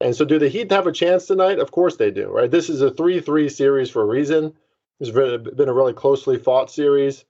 And 0.01 0.15
so, 0.15 0.25
do 0.25 0.39
the 0.39 0.49
Heat 0.49 0.71
have 0.71 0.87
a 0.87 0.91
chance 0.91 1.27
tonight? 1.27 1.59
Of 1.59 1.71
course 1.71 1.97
they 1.97 2.09
do, 2.09 2.27
right? 2.29 2.49
This 2.49 2.69
is 2.69 2.81
a 2.81 2.89
three-three 2.89 3.49
series 3.49 3.89
for 3.89 4.01
a 4.01 4.05
reason. 4.05 4.53
It's 4.99 5.11
been 5.11 5.69
a 5.69 5.73
really 5.73 5.93
closely 5.93 6.37
fought 6.37 6.71
series, 6.71 7.25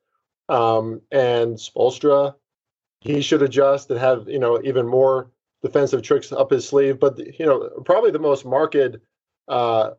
um, 0.50 1.02
and 1.12 1.56
Spoelstra, 1.56 2.36
he 3.02 3.22
should 3.22 3.42
adjust 3.42 3.90
and 3.90 4.00
have 4.00 4.28
you 4.30 4.40
know 4.40 4.62
even 4.64 4.88
more 4.88 5.32
defensive 5.62 6.02
tricks 6.02 6.32
up 6.32 6.52
his 6.52 6.68
sleeve. 6.68 7.00
But 7.00 7.40
you 7.40 7.46
know, 7.46 7.70
probably 7.86 8.12
the 8.12 8.20
most 8.20 8.46
marked 8.46 8.76
uh, 9.52 9.92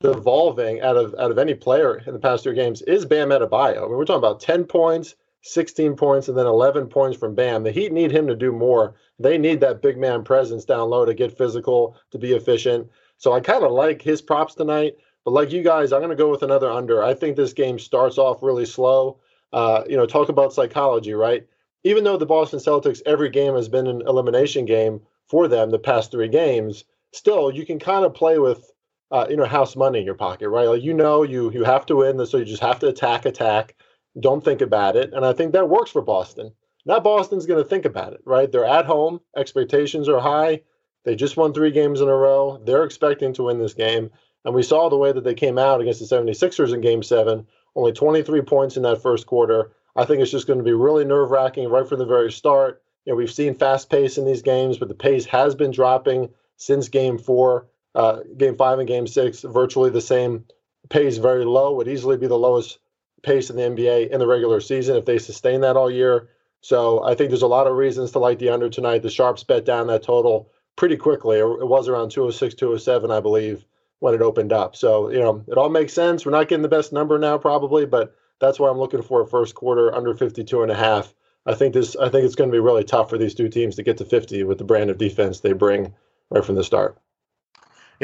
devolving 0.00 0.80
out 0.80 0.96
of 0.96 1.14
out 1.18 1.30
of 1.30 1.38
any 1.38 1.54
player 1.54 2.02
in 2.06 2.12
the 2.12 2.18
past 2.18 2.42
three 2.42 2.54
games 2.54 2.82
is 2.82 3.04
Bam 3.04 3.28
Adebayo. 3.28 3.78
I 3.78 3.80
mean, 3.82 3.90
we're 3.90 4.04
talking 4.04 4.18
about 4.18 4.40
10 4.40 4.64
points, 4.64 5.14
16 5.42 5.94
points, 5.94 6.28
and 6.28 6.36
then 6.36 6.46
11 6.46 6.88
points 6.88 7.16
from 7.18 7.34
Bam. 7.34 7.62
The 7.62 7.70
Heat 7.70 7.92
need 7.92 8.10
him 8.10 8.26
to 8.26 8.34
do 8.34 8.50
more. 8.50 8.94
They 9.18 9.38
need 9.38 9.60
that 9.60 9.82
big 9.82 9.98
man 9.98 10.24
presence 10.24 10.64
down 10.64 10.90
low 10.90 11.04
to 11.04 11.14
get 11.14 11.36
physical, 11.36 11.96
to 12.10 12.18
be 12.18 12.32
efficient. 12.32 12.90
So 13.18 13.32
I 13.32 13.40
kind 13.40 13.62
of 13.62 13.72
like 13.72 14.02
his 14.02 14.22
props 14.22 14.54
tonight. 14.54 14.96
But 15.24 15.32
like 15.32 15.52
you 15.52 15.62
guys, 15.62 15.92
I'm 15.92 16.00
going 16.00 16.10
to 16.10 16.16
go 16.16 16.30
with 16.30 16.42
another 16.42 16.70
under. 16.70 17.02
I 17.02 17.14
think 17.14 17.36
this 17.36 17.52
game 17.52 17.78
starts 17.78 18.18
off 18.18 18.42
really 18.42 18.66
slow. 18.66 19.18
Uh, 19.52 19.84
you 19.88 19.96
know, 19.96 20.06
talk 20.06 20.28
about 20.28 20.52
psychology, 20.52 21.14
right? 21.14 21.46
Even 21.84 22.04
though 22.04 22.16
the 22.16 22.26
Boston 22.26 22.58
Celtics, 22.58 23.00
every 23.06 23.30
game 23.30 23.54
has 23.54 23.68
been 23.68 23.86
an 23.86 24.02
elimination 24.06 24.64
game 24.64 25.00
for 25.28 25.48
them 25.48 25.70
the 25.70 25.78
past 25.78 26.10
three 26.10 26.28
games, 26.28 26.84
still 27.12 27.50
you 27.50 27.64
can 27.64 27.78
kind 27.78 28.04
of 28.04 28.12
play 28.12 28.38
with 28.38 28.70
uh, 29.10 29.26
you 29.28 29.36
know, 29.36 29.44
house 29.44 29.76
money 29.76 30.00
in 30.00 30.06
your 30.06 30.14
pocket, 30.14 30.48
right? 30.48 30.68
Like 30.68 30.82
you 30.82 30.94
know, 30.94 31.22
you 31.22 31.50
you 31.52 31.64
have 31.64 31.86
to 31.86 31.96
win, 31.96 32.24
so 32.26 32.38
you 32.38 32.44
just 32.44 32.62
have 32.62 32.78
to 32.80 32.88
attack, 32.88 33.26
attack. 33.26 33.74
Don't 34.18 34.44
think 34.44 34.60
about 34.60 34.96
it, 34.96 35.12
and 35.12 35.24
I 35.24 35.32
think 35.32 35.52
that 35.52 35.68
works 35.68 35.90
for 35.90 36.02
Boston. 36.02 36.52
Now 36.86 37.00
Boston's 37.00 37.46
going 37.46 37.62
to 37.62 37.68
think 37.68 37.84
about 37.84 38.12
it, 38.12 38.20
right? 38.24 38.50
They're 38.50 38.64
at 38.64 38.84
home, 38.84 39.20
expectations 39.36 40.08
are 40.08 40.20
high. 40.20 40.60
They 41.04 41.16
just 41.16 41.36
won 41.36 41.52
three 41.52 41.70
games 41.70 42.00
in 42.00 42.08
a 42.08 42.14
row. 42.14 42.60
They're 42.64 42.84
expecting 42.84 43.32
to 43.34 43.44
win 43.44 43.58
this 43.58 43.74
game, 43.74 44.10
and 44.44 44.54
we 44.54 44.62
saw 44.62 44.88
the 44.88 44.96
way 44.96 45.12
that 45.12 45.24
they 45.24 45.34
came 45.34 45.58
out 45.58 45.80
against 45.80 46.00
the 46.00 46.16
76ers 46.16 46.72
in 46.72 46.80
Game 46.80 47.02
Seven. 47.02 47.46
Only 47.76 47.92
23 47.92 48.42
points 48.42 48.76
in 48.76 48.82
that 48.84 49.02
first 49.02 49.26
quarter. 49.26 49.72
I 49.96 50.04
think 50.04 50.20
it's 50.20 50.30
just 50.30 50.46
going 50.46 50.58
to 50.58 50.64
be 50.64 50.72
really 50.72 51.04
nerve 51.04 51.30
wracking 51.30 51.68
right 51.68 51.88
from 51.88 51.98
the 51.98 52.06
very 52.06 52.32
start. 52.32 52.82
You 53.04 53.12
know, 53.12 53.16
we've 53.16 53.30
seen 53.30 53.54
fast 53.54 53.90
pace 53.90 54.16
in 54.16 54.24
these 54.24 54.42
games, 54.42 54.78
but 54.78 54.88
the 54.88 54.94
pace 54.94 55.24
has 55.26 55.54
been 55.54 55.70
dropping 55.70 56.30
since 56.56 56.88
Game 56.88 57.18
Four 57.18 57.68
uh, 57.94 58.20
game 58.36 58.56
five 58.56 58.78
and 58.78 58.88
game 58.88 59.06
six, 59.06 59.42
virtually 59.42 59.90
the 59.90 60.00
same 60.00 60.44
pace, 60.88 61.16
very 61.18 61.44
low, 61.44 61.74
would 61.74 61.88
easily 61.88 62.16
be 62.16 62.26
the 62.26 62.38
lowest 62.38 62.78
pace 63.22 63.50
in 63.50 63.56
the 63.56 63.62
NBA 63.62 64.10
in 64.10 64.18
the 64.18 64.26
regular 64.26 64.60
season 64.60 64.96
if 64.96 65.04
they 65.04 65.18
sustain 65.18 65.60
that 65.62 65.76
all 65.76 65.90
year. 65.90 66.28
So 66.60 67.04
I 67.04 67.14
think 67.14 67.30
there's 67.30 67.42
a 67.42 67.46
lot 67.46 67.66
of 67.66 67.76
reasons 67.76 68.12
to 68.12 68.18
like 68.18 68.38
the 68.38 68.50
under 68.50 68.68
tonight. 68.68 69.02
The 69.02 69.10
Sharps 69.10 69.44
bet 69.44 69.64
down 69.64 69.86
that 69.88 70.02
total 70.02 70.50
pretty 70.76 70.96
quickly. 70.96 71.38
It 71.38 71.68
was 71.68 71.88
around 71.88 72.10
206, 72.10 72.54
207, 72.54 73.10
I 73.10 73.20
believe, 73.20 73.64
when 73.98 74.14
it 74.14 74.22
opened 74.22 74.52
up. 74.52 74.76
So, 74.76 75.10
you 75.10 75.20
know, 75.20 75.44
it 75.46 75.58
all 75.58 75.68
makes 75.68 75.92
sense. 75.92 76.24
We're 76.24 76.32
not 76.32 76.48
getting 76.48 76.62
the 76.62 76.68
best 76.68 76.92
number 76.92 77.18
now, 77.18 77.38
probably, 77.38 77.86
but 77.86 78.14
that's 78.40 78.58
why 78.58 78.70
I'm 78.70 78.78
looking 78.78 79.02
for 79.02 79.20
a 79.20 79.26
first 79.26 79.54
quarter 79.54 79.94
under 79.94 80.14
52 80.14 80.62
and 80.62 80.70
a 80.70 80.74
half. 80.74 81.14
I 81.46 81.54
think 81.54 81.74
this 81.74 81.96
I 81.96 82.08
think 82.08 82.24
it's 82.24 82.34
going 82.34 82.50
to 82.50 82.54
be 82.54 82.60
really 82.60 82.84
tough 82.84 83.10
for 83.10 83.18
these 83.18 83.34
two 83.34 83.48
teams 83.48 83.76
to 83.76 83.82
get 83.82 83.98
to 83.98 84.04
50 84.04 84.44
with 84.44 84.58
the 84.58 84.64
brand 84.64 84.90
of 84.90 84.98
defense 84.98 85.40
they 85.40 85.52
bring 85.52 85.92
right 86.30 86.44
from 86.44 86.54
the 86.54 86.64
start. 86.64 86.98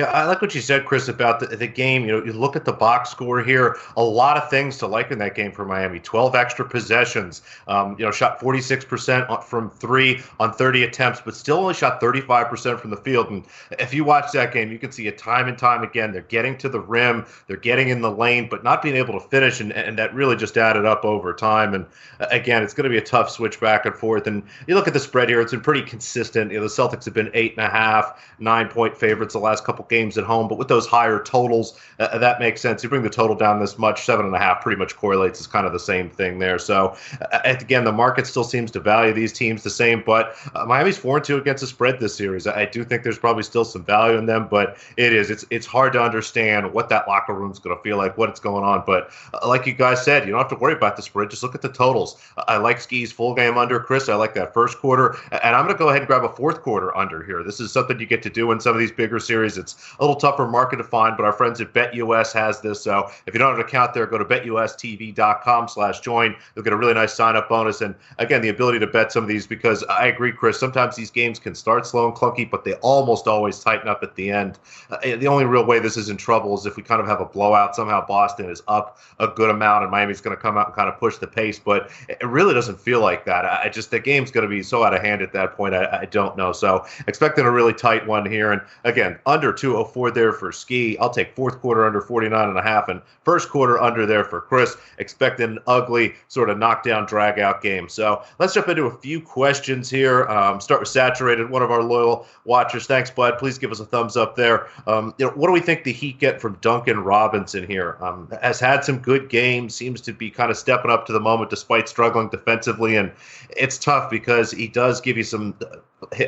Yeah, 0.00 0.06
I 0.06 0.24
like 0.24 0.40
what 0.40 0.54
you 0.54 0.62
said, 0.62 0.86
Chris, 0.86 1.08
about 1.08 1.40
the, 1.40 1.48
the 1.48 1.66
game. 1.66 2.06
You 2.06 2.12
know, 2.12 2.24
you 2.24 2.32
look 2.32 2.56
at 2.56 2.64
the 2.64 2.72
box 2.72 3.10
score 3.10 3.42
here, 3.42 3.76
a 3.98 4.02
lot 4.02 4.38
of 4.38 4.48
things 4.48 4.78
to 4.78 4.86
like 4.86 5.10
in 5.10 5.18
that 5.18 5.34
game 5.34 5.52
for 5.52 5.66
Miami. 5.66 6.00
12 6.00 6.34
extra 6.34 6.66
possessions, 6.66 7.42
um, 7.68 7.96
you 7.98 8.06
know, 8.06 8.10
shot 8.10 8.40
46% 8.40 9.44
from 9.44 9.68
three 9.68 10.22
on 10.38 10.54
30 10.54 10.84
attempts, 10.84 11.20
but 11.20 11.36
still 11.36 11.58
only 11.58 11.74
shot 11.74 12.00
35% 12.00 12.80
from 12.80 12.88
the 12.88 12.96
field. 12.96 13.28
And 13.28 13.44
if 13.72 13.92
you 13.92 14.02
watch 14.02 14.32
that 14.32 14.54
game, 14.54 14.72
you 14.72 14.78
can 14.78 14.90
see 14.90 15.06
it 15.06 15.18
time 15.18 15.48
and 15.48 15.58
time 15.58 15.82
again. 15.82 16.12
They're 16.12 16.22
getting 16.22 16.56
to 16.56 16.70
the 16.70 16.80
rim, 16.80 17.26
they're 17.46 17.58
getting 17.58 17.90
in 17.90 18.00
the 18.00 18.10
lane, 18.10 18.48
but 18.48 18.64
not 18.64 18.80
being 18.80 18.96
able 18.96 19.20
to 19.20 19.28
finish. 19.28 19.60
And, 19.60 19.70
and 19.70 19.98
that 19.98 20.14
really 20.14 20.34
just 20.34 20.56
added 20.56 20.86
up 20.86 21.04
over 21.04 21.34
time. 21.34 21.74
And 21.74 21.84
uh, 22.20 22.26
again, 22.30 22.62
it's 22.62 22.72
going 22.72 22.84
to 22.84 22.90
be 22.90 22.96
a 22.96 23.02
tough 23.02 23.28
switch 23.28 23.60
back 23.60 23.84
and 23.84 23.94
forth. 23.94 24.26
And 24.26 24.44
you 24.66 24.76
look 24.76 24.88
at 24.88 24.94
the 24.94 25.00
spread 25.00 25.28
here, 25.28 25.42
it's 25.42 25.52
been 25.52 25.60
pretty 25.60 25.82
consistent. 25.82 26.52
You 26.52 26.56
know, 26.56 26.64
the 26.64 26.70
Celtics 26.70 27.04
have 27.04 27.12
been 27.12 27.30
eight 27.34 27.54
and 27.58 27.66
a 27.66 27.70
half, 27.70 28.34
nine 28.38 28.68
point 28.68 28.96
favorites 28.96 29.34
the 29.34 29.40
last 29.40 29.62
couple 29.62 29.84
games 29.90 30.16
at 30.16 30.24
home, 30.24 30.48
but 30.48 30.56
with 30.56 30.68
those 30.68 30.86
higher 30.86 31.22
totals, 31.22 31.78
uh, 31.98 32.16
that 32.16 32.40
makes 32.40 32.62
sense. 32.62 32.82
You 32.82 32.88
bring 32.88 33.02
the 33.02 33.10
total 33.10 33.36
down 33.36 33.60
this 33.60 33.76
much, 33.76 34.04
seven 34.06 34.24
and 34.24 34.34
a 34.34 34.38
half 34.38 34.62
pretty 34.62 34.78
much 34.78 34.96
correlates 34.96 35.40
is 35.40 35.46
kind 35.46 35.66
of 35.66 35.72
the 35.72 35.78
same 35.78 36.08
thing 36.08 36.38
there. 36.38 36.58
So 36.58 36.96
uh, 37.20 37.40
again, 37.44 37.84
the 37.84 37.92
market 37.92 38.26
still 38.26 38.44
seems 38.44 38.70
to 38.70 38.80
value 38.80 39.12
these 39.12 39.32
teams 39.32 39.62
the 39.62 39.70
same, 39.70 40.02
but 40.06 40.36
uh, 40.54 40.64
Miami's 40.64 40.96
four 40.96 41.16
and 41.18 41.24
two 41.24 41.36
against 41.36 41.60
the 41.60 41.66
spread 41.66 42.00
this 42.00 42.14
series. 42.14 42.46
I 42.46 42.64
do 42.64 42.84
think 42.84 43.02
there's 43.02 43.18
probably 43.18 43.42
still 43.42 43.64
some 43.64 43.84
value 43.84 44.16
in 44.16 44.26
them, 44.26 44.48
but 44.48 44.78
it 44.96 45.12
is 45.12 45.30
it's 45.30 45.44
it's 45.50 45.66
hard 45.66 45.92
to 45.92 46.02
understand 46.02 46.72
what 46.72 46.88
that 46.88 47.06
locker 47.08 47.34
room's 47.34 47.58
going 47.58 47.76
to 47.76 47.82
feel 47.82 47.96
like, 47.96 48.16
what 48.16 48.28
it's 48.28 48.40
going 48.40 48.64
on. 48.64 48.84
But 48.86 49.10
uh, 49.34 49.46
like 49.46 49.66
you 49.66 49.74
guys 49.74 50.04
said, 50.04 50.24
you 50.24 50.30
don't 50.30 50.40
have 50.40 50.48
to 50.50 50.56
worry 50.56 50.74
about 50.74 50.96
the 50.96 51.02
spread. 51.02 51.30
Just 51.30 51.42
look 51.42 51.54
at 51.54 51.62
the 51.62 51.68
totals. 51.68 52.16
I 52.48 52.56
like 52.56 52.80
Ski's 52.80 53.12
full 53.12 53.34
game 53.34 53.58
under, 53.58 53.80
Chris. 53.80 54.08
I 54.08 54.14
like 54.14 54.34
that 54.34 54.54
first 54.54 54.78
quarter, 54.78 55.16
and 55.32 55.56
I'm 55.56 55.64
going 55.64 55.74
to 55.74 55.78
go 55.78 55.88
ahead 55.88 56.02
and 56.02 56.06
grab 56.06 56.24
a 56.24 56.28
fourth 56.28 56.62
quarter 56.62 56.96
under 56.96 57.22
here. 57.22 57.42
This 57.42 57.60
is 57.60 57.72
something 57.72 57.98
you 57.98 58.06
get 58.06 58.22
to 58.22 58.30
do 58.30 58.52
in 58.52 58.60
some 58.60 58.72
of 58.72 58.78
these 58.78 58.92
bigger 58.92 59.18
series. 59.18 59.58
It's 59.58 59.69
a 59.98 60.02
little 60.02 60.16
tougher 60.16 60.46
market 60.46 60.76
to 60.76 60.84
find, 60.84 61.16
but 61.16 61.24
our 61.24 61.32
friends 61.32 61.60
at 61.60 61.72
BetUS 61.72 62.32
has 62.32 62.60
this. 62.60 62.82
So 62.82 63.10
if 63.26 63.34
you 63.34 63.38
don't 63.38 63.50
have 63.50 63.58
an 63.58 63.64
account 63.64 63.94
there, 63.94 64.06
go 64.06 64.18
to 64.18 64.24
betustv.com 64.24 65.68
slash 65.68 66.00
join. 66.00 66.36
You'll 66.54 66.64
get 66.64 66.72
a 66.72 66.76
really 66.76 66.94
nice 66.94 67.14
sign 67.14 67.36
up 67.36 67.48
bonus. 67.48 67.80
And 67.80 67.94
again, 68.18 68.42
the 68.42 68.48
ability 68.48 68.78
to 68.80 68.86
bet 68.86 69.12
some 69.12 69.24
of 69.24 69.28
these 69.28 69.46
because 69.46 69.82
I 69.84 70.06
agree, 70.06 70.32
Chris, 70.32 70.58
sometimes 70.58 70.96
these 70.96 71.10
games 71.10 71.38
can 71.38 71.54
start 71.54 71.86
slow 71.86 72.06
and 72.06 72.16
clunky, 72.16 72.50
but 72.50 72.64
they 72.64 72.74
almost 72.74 73.26
always 73.26 73.58
tighten 73.60 73.88
up 73.88 74.02
at 74.02 74.14
the 74.16 74.30
end. 74.30 74.58
Uh, 74.90 74.98
the 75.16 75.26
only 75.26 75.44
real 75.44 75.64
way 75.64 75.78
this 75.78 75.96
is 75.96 76.08
in 76.08 76.16
trouble 76.16 76.56
is 76.56 76.66
if 76.66 76.76
we 76.76 76.82
kind 76.82 77.00
of 77.00 77.06
have 77.06 77.20
a 77.20 77.26
blowout. 77.26 77.74
Somehow 77.76 78.06
Boston 78.06 78.50
is 78.50 78.62
up 78.68 78.98
a 79.18 79.28
good 79.28 79.50
amount 79.50 79.82
and 79.82 79.90
Miami's 79.90 80.20
going 80.20 80.36
to 80.36 80.40
come 80.40 80.56
out 80.56 80.66
and 80.66 80.74
kind 80.74 80.88
of 80.88 80.98
push 80.98 81.16
the 81.18 81.26
pace, 81.26 81.58
but 81.58 81.90
it 82.08 82.24
really 82.26 82.54
doesn't 82.54 82.80
feel 82.80 83.00
like 83.00 83.24
that. 83.24 83.44
I 83.44 83.68
just, 83.68 83.90
the 83.90 84.00
game's 84.00 84.30
going 84.30 84.42
to 84.42 84.48
be 84.48 84.62
so 84.62 84.84
out 84.84 84.94
of 84.94 85.02
hand 85.02 85.22
at 85.22 85.32
that 85.32 85.56
point. 85.56 85.74
I, 85.74 86.00
I 86.00 86.04
don't 86.06 86.36
know. 86.36 86.52
So 86.52 86.84
expecting 87.06 87.44
a 87.44 87.50
really 87.50 87.72
tight 87.72 88.06
one 88.06 88.24
here. 88.30 88.52
And 88.52 88.62
again, 88.84 89.18
under 89.26 89.52
204 89.60 90.10
there 90.10 90.32
for 90.32 90.50
Ski. 90.52 90.96
I'll 90.98 91.10
take 91.10 91.36
fourth 91.36 91.60
quarter 91.60 91.84
under 91.84 92.00
49 92.00 92.48
and 92.48 92.58
a 92.58 92.62
half 92.62 92.88
and 92.88 93.02
first 93.24 93.50
quarter 93.50 93.80
under 93.80 94.06
there 94.06 94.24
for 94.24 94.40
Chris. 94.40 94.76
Expect 94.98 95.38
an 95.40 95.58
ugly 95.66 96.14
sort 96.28 96.48
of 96.48 96.58
knockdown 96.58 97.04
drag 97.06 97.38
out 97.38 97.60
game. 97.60 97.88
So 97.88 98.22
let's 98.38 98.54
jump 98.54 98.68
into 98.68 98.84
a 98.84 98.98
few 98.98 99.20
questions 99.20 99.90
here. 99.90 100.24
Um, 100.28 100.60
start 100.60 100.80
with 100.80 100.88
Saturated, 100.88 101.50
one 101.50 101.62
of 101.62 101.70
our 101.70 101.82
loyal 101.82 102.26
watchers. 102.44 102.86
Thanks, 102.86 103.10
bud. 103.10 103.38
Please 103.38 103.58
give 103.58 103.70
us 103.70 103.80
a 103.80 103.84
thumbs 103.84 104.16
up 104.16 104.34
there. 104.34 104.68
Um, 104.86 105.14
you 105.18 105.26
know, 105.26 105.32
what 105.32 105.48
do 105.48 105.52
we 105.52 105.60
think 105.60 105.84
the 105.84 105.92
Heat 105.92 106.18
get 106.18 106.40
from 106.40 106.54
Duncan 106.62 107.00
Robinson 107.00 107.66
here? 107.66 107.98
Um, 108.00 108.32
has 108.40 108.58
had 108.58 108.82
some 108.82 108.98
good 108.98 109.28
games, 109.28 109.74
seems 109.74 110.00
to 110.02 110.12
be 110.12 110.30
kind 110.30 110.50
of 110.50 110.56
stepping 110.56 110.90
up 110.90 111.06
to 111.06 111.12
the 111.12 111.20
moment 111.20 111.50
despite 111.50 111.88
struggling 111.88 112.30
defensively. 112.30 112.96
And 112.96 113.12
it's 113.50 113.76
tough 113.76 114.10
because 114.10 114.50
he 114.50 114.68
does 114.68 115.00
give 115.00 115.18
you 115.18 115.24
some 115.24 115.54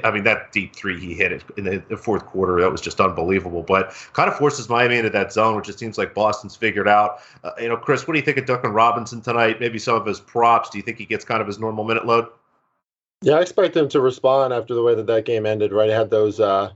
I 0.04 0.10
mean, 0.10 0.24
that 0.24 0.52
deep 0.52 0.76
three 0.76 1.00
he 1.00 1.14
hit 1.14 1.42
in 1.56 1.82
the 1.88 1.96
fourth 1.96 2.26
quarter, 2.26 2.60
that 2.60 2.70
was 2.70 2.80
just 2.80 3.00
unbelievable. 3.00 3.62
But 3.62 3.94
kind 4.12 4.28
of 4.28 4.36
forces 4.36 4.68
Miami 4.68 4.96
into 4.98 5.10
that 5.10 5.32
zone, 5.32 5.56
which 5.56 5.68
it 5.68 5.78
seems 5.78 5.96
like 5.96 6.14
Boston's 6.14 6.54
figured 6.54 6.88
out. 6.88 7.20
Uh, 7.42 7.52
you 7.58 7.68
know, 7.68 7.76
Chris, 7.76 8.06
what 8.06 8.12
do 8.12 8.18
you 8.18 8.24
think 8.24 8.36
of 8.36 8.46
Duncan 8.46 8.72
Robinson 8.72 9.22
tonight? 9.22 9.60
Maybe 9.60 9.78
some 9.78 9.96
of 9.96 10.06
his 10.06 10.20
props. 10.20 10.68
Do 10.70 10.78
you 10.78 10.82
think 10.82 10.98
he 10.98 11.06
gets 11.06 11.24
kind 11.24 11.40
of 11.40 11.46
his 11.46 11.58
normal 11.58 11.84
minute 11.84 12.06
load? 12.06 12.26
Yeah, 13.22 13.34
I 13.34 13.40
expect 13.40 13.76
him 13.76 13.88
to 13.90 14.00
respond 14.00 14.52
after 14.52 14.74
the 14.74 14.82
way 14.82 14.94
that 14.94 15.06
that 15.06 15.24
game 15.24 15.46
ended. 15.46 15.72
Right, 15.72 15.88
he 15.88 15.94
had 15.94 16.10
those 16.10 16.38
uh, 16.38 16.72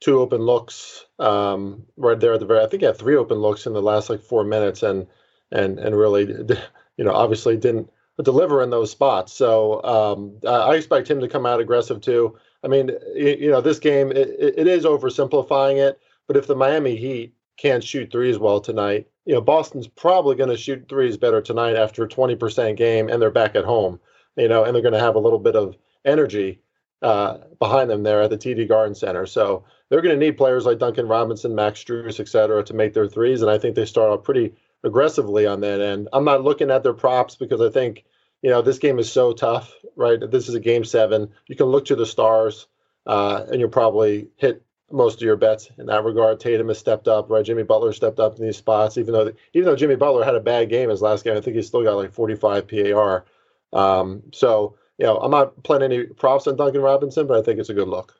two 0.00 0.18
open 0.18 0.40
looks 0.40 1.06
um, 1.18 1.84
right 1.96 2.18
there 2.18 2.32
at 2.32 2.40
the 2.40 2.46
very. 2.46 2.64
I 2.64 2.66
think 2.66 2.80
he 2.80 2.86
had 2.86 2.98
three 2.98 3.16
open 3.16 3.38
looks 3.38 3.66
in 3.66 3.72
the 3.72 3.82
last 3.82 4.10
like 4.10 4.20
four 4.20 4.42
minutes, 4.42 4.82
and 4.82 5.06
and 5.52 5.78
and 5.78 5.96
really, 5.96 6.26
you 6.96 7.04
know, 7.04 7.12
obviously 7.12 7.56
didn't 7.56 7.90
deliver 8.20 8.62
in 8.62 8.70
those 8.70 8.90
spots. 8.90 9.32
So 9.32 9.82
um, 9.84 10.38
I 10.46 10.74
expect 10.74 11.10
him 11.10 11.20
to 11.20 11.28
come 11.28 11.46
out 11.46 11.60
aggressive 11.60 12.00
too. 12.00 12.36
I 12.64 12.68
mean, 12.68 12.90
you, 13.14 13.50
know, 13.50 13.60
this 13.60 13.78
game 13.78 14.12
it, 14.12 14.28
it 14.38 14.66
is 14.66 14.84
oversimplifying 14.84 15.78
it, 15.78 15.98
but 16.26 16.36
if 16.36 16.46
the 16.46 16.54
Miami 16.54 16.96
Heat 16.96 17.34
can't 17.56 17.82
shoot 17.82 18.10
threes 18.12 18.38
well 18.38 18.60
tonight, 18.60 19.08
you 19.24 19.34
know, 19.34 19.40
Boston's 19.40 19.88
probably 19.88 20.36
going 20.36 20.50
to 20.50 20.56
shoot 20.56 20.88
threes 20.88 21.16
better 21.16 21.40
tonight 21.40 21.76
after 21.76 22.04
a 22.04 22.08
20% 22.08 22.76
game 22.76 23.08
and 23.08 23.20
they're 23.22 23.30
back 23.30 23.54
at 23.56 23.64
home, 23.64 23.98
you 24.36 24.48
know, 24.48 24.64
and 24.64 24.74
they're 24.74 24.82
going 24.82 24.94
to 24.94 25.00
have 25.00 25.14
a 25.14 25.20
little 25.20 25.38
bit 25.38 25.56
of 25.56 25.76
energy 26.04 26.60
uh, 27.02 27.38
behind 27.58 27.90
them 27.90 28.02
there 28.02 28.22
at 28.22 28.30
the 28.30 28.38
TD 28.38 28.68
Garden 28.68 28.94
Center. 28.94 29.26
So 29.26 29.64
they're 29.88 30.00
going 30.00 30.18
to 30.18 30.24
need 30.24 30.36
players 30.36 30.64
like 30.64 30.78
Duncan 30.78 31.08
Robinson, 31.08 31.54
Max 31.54 31.82
Strus, 31.82 32.20
et 32.20 32.28
cetera, 32.28 32.62
to 32.64 32.74
make 32.74 32.94
their 32.94 33.08
threes. 33.08 33.42
And 33.42 33.50
I 33.50 33.58
think 33.58 33.74
they 33.74 33.84
start 33.84 34.10
off 34.10 34.24
pretty 34.24 34.54
aggressively 34.84 35.46
on 35.46 35.60
that 35.60 35.80
end. 35.80 36.08
I'm 36.12 36.24
not 36.24 36.44
looking 36.44 36.70
at 36.70 36.82
their 36.82 36.92
props 36.92 37.36
because 37.36 37.60
I 37.60 37.70
think 37.70 38.04
you 38.42 38.50
know 38.50 38.62
this 38.62 38.78
game 38.78 38.98
is 38.98 39.10
so 39.10 39.32
tough, 39.32 39.72
right? 39.96 40.18
This 40.30 40.48
is 40.48 40.54
a 40.54 40.60
game 40.60 40.84
seven. 40.84 41.30
You 41.46 41.56
can 41.56 41.66
look 41.66 41.86
to 41.86 41.96
the 41.96 42.06
stars, 42.06 42.66
uh, 43.06 43.44
and 43.50 43.60
you'll 43.60 43.70
probably 43.70 44.28
hit 44.36 44.62
most 44.90 45.16
of 45.16 45.22
your 45.22 45.36
bets 45.36 45.70
in 45.78 45.86
that 45.86 46.04
regard. 46.04 46.38
Tatum 46.38 46.68
has 46.68 46.78
stepped 46.78 47.08
up, 47.08 47.30
right? 47.30 47.44
Jimmy 47.44 47.62
Butler 47.62 47.92
stepped 47.92 48.20
up 48.20 48.38
in 48.38 48.44
these 48.44 48.56
spots, 48.56 48.98
even 48.98 49.12
though 49.12 49.32
even 49.54 49.66
though 49.66 49.76
Jimmy 49.76 49.96
Butler 49.96 50.24
had 50.24 50.34
a 50.34 50.40
bad 50.40 50.68
game 50.68 50.90
his 50.90 51.02
last 51.02 51.24
game, 51.24 51.36
I 51.36 51.40
think 51.40 51.56
he 51.56 51.62
still 51.62 51.82
got 51.82 51.96
like 51.96 52.12
45 52.12 52.68
PAR. 52.68 53.24
Um, 53.72 54.22
so 54.32 54.76
you 54.98 55.06
know, 55.06 55.16
I'm 55.18 55.30
not 55.30 55.62
playing 55.62 55.82
any 55.82 56.04
props 56.04 56.46
on 56.46 56.56
Duncan 56.56 56.82
Robinson, 56.82 57.26
but 57.26 57.38
I 57.38 57.42
think 57.42 57.58
it's 57.58 57.70
a 57.70 57.74
good 57.74 57.88
look. 57.88 58.14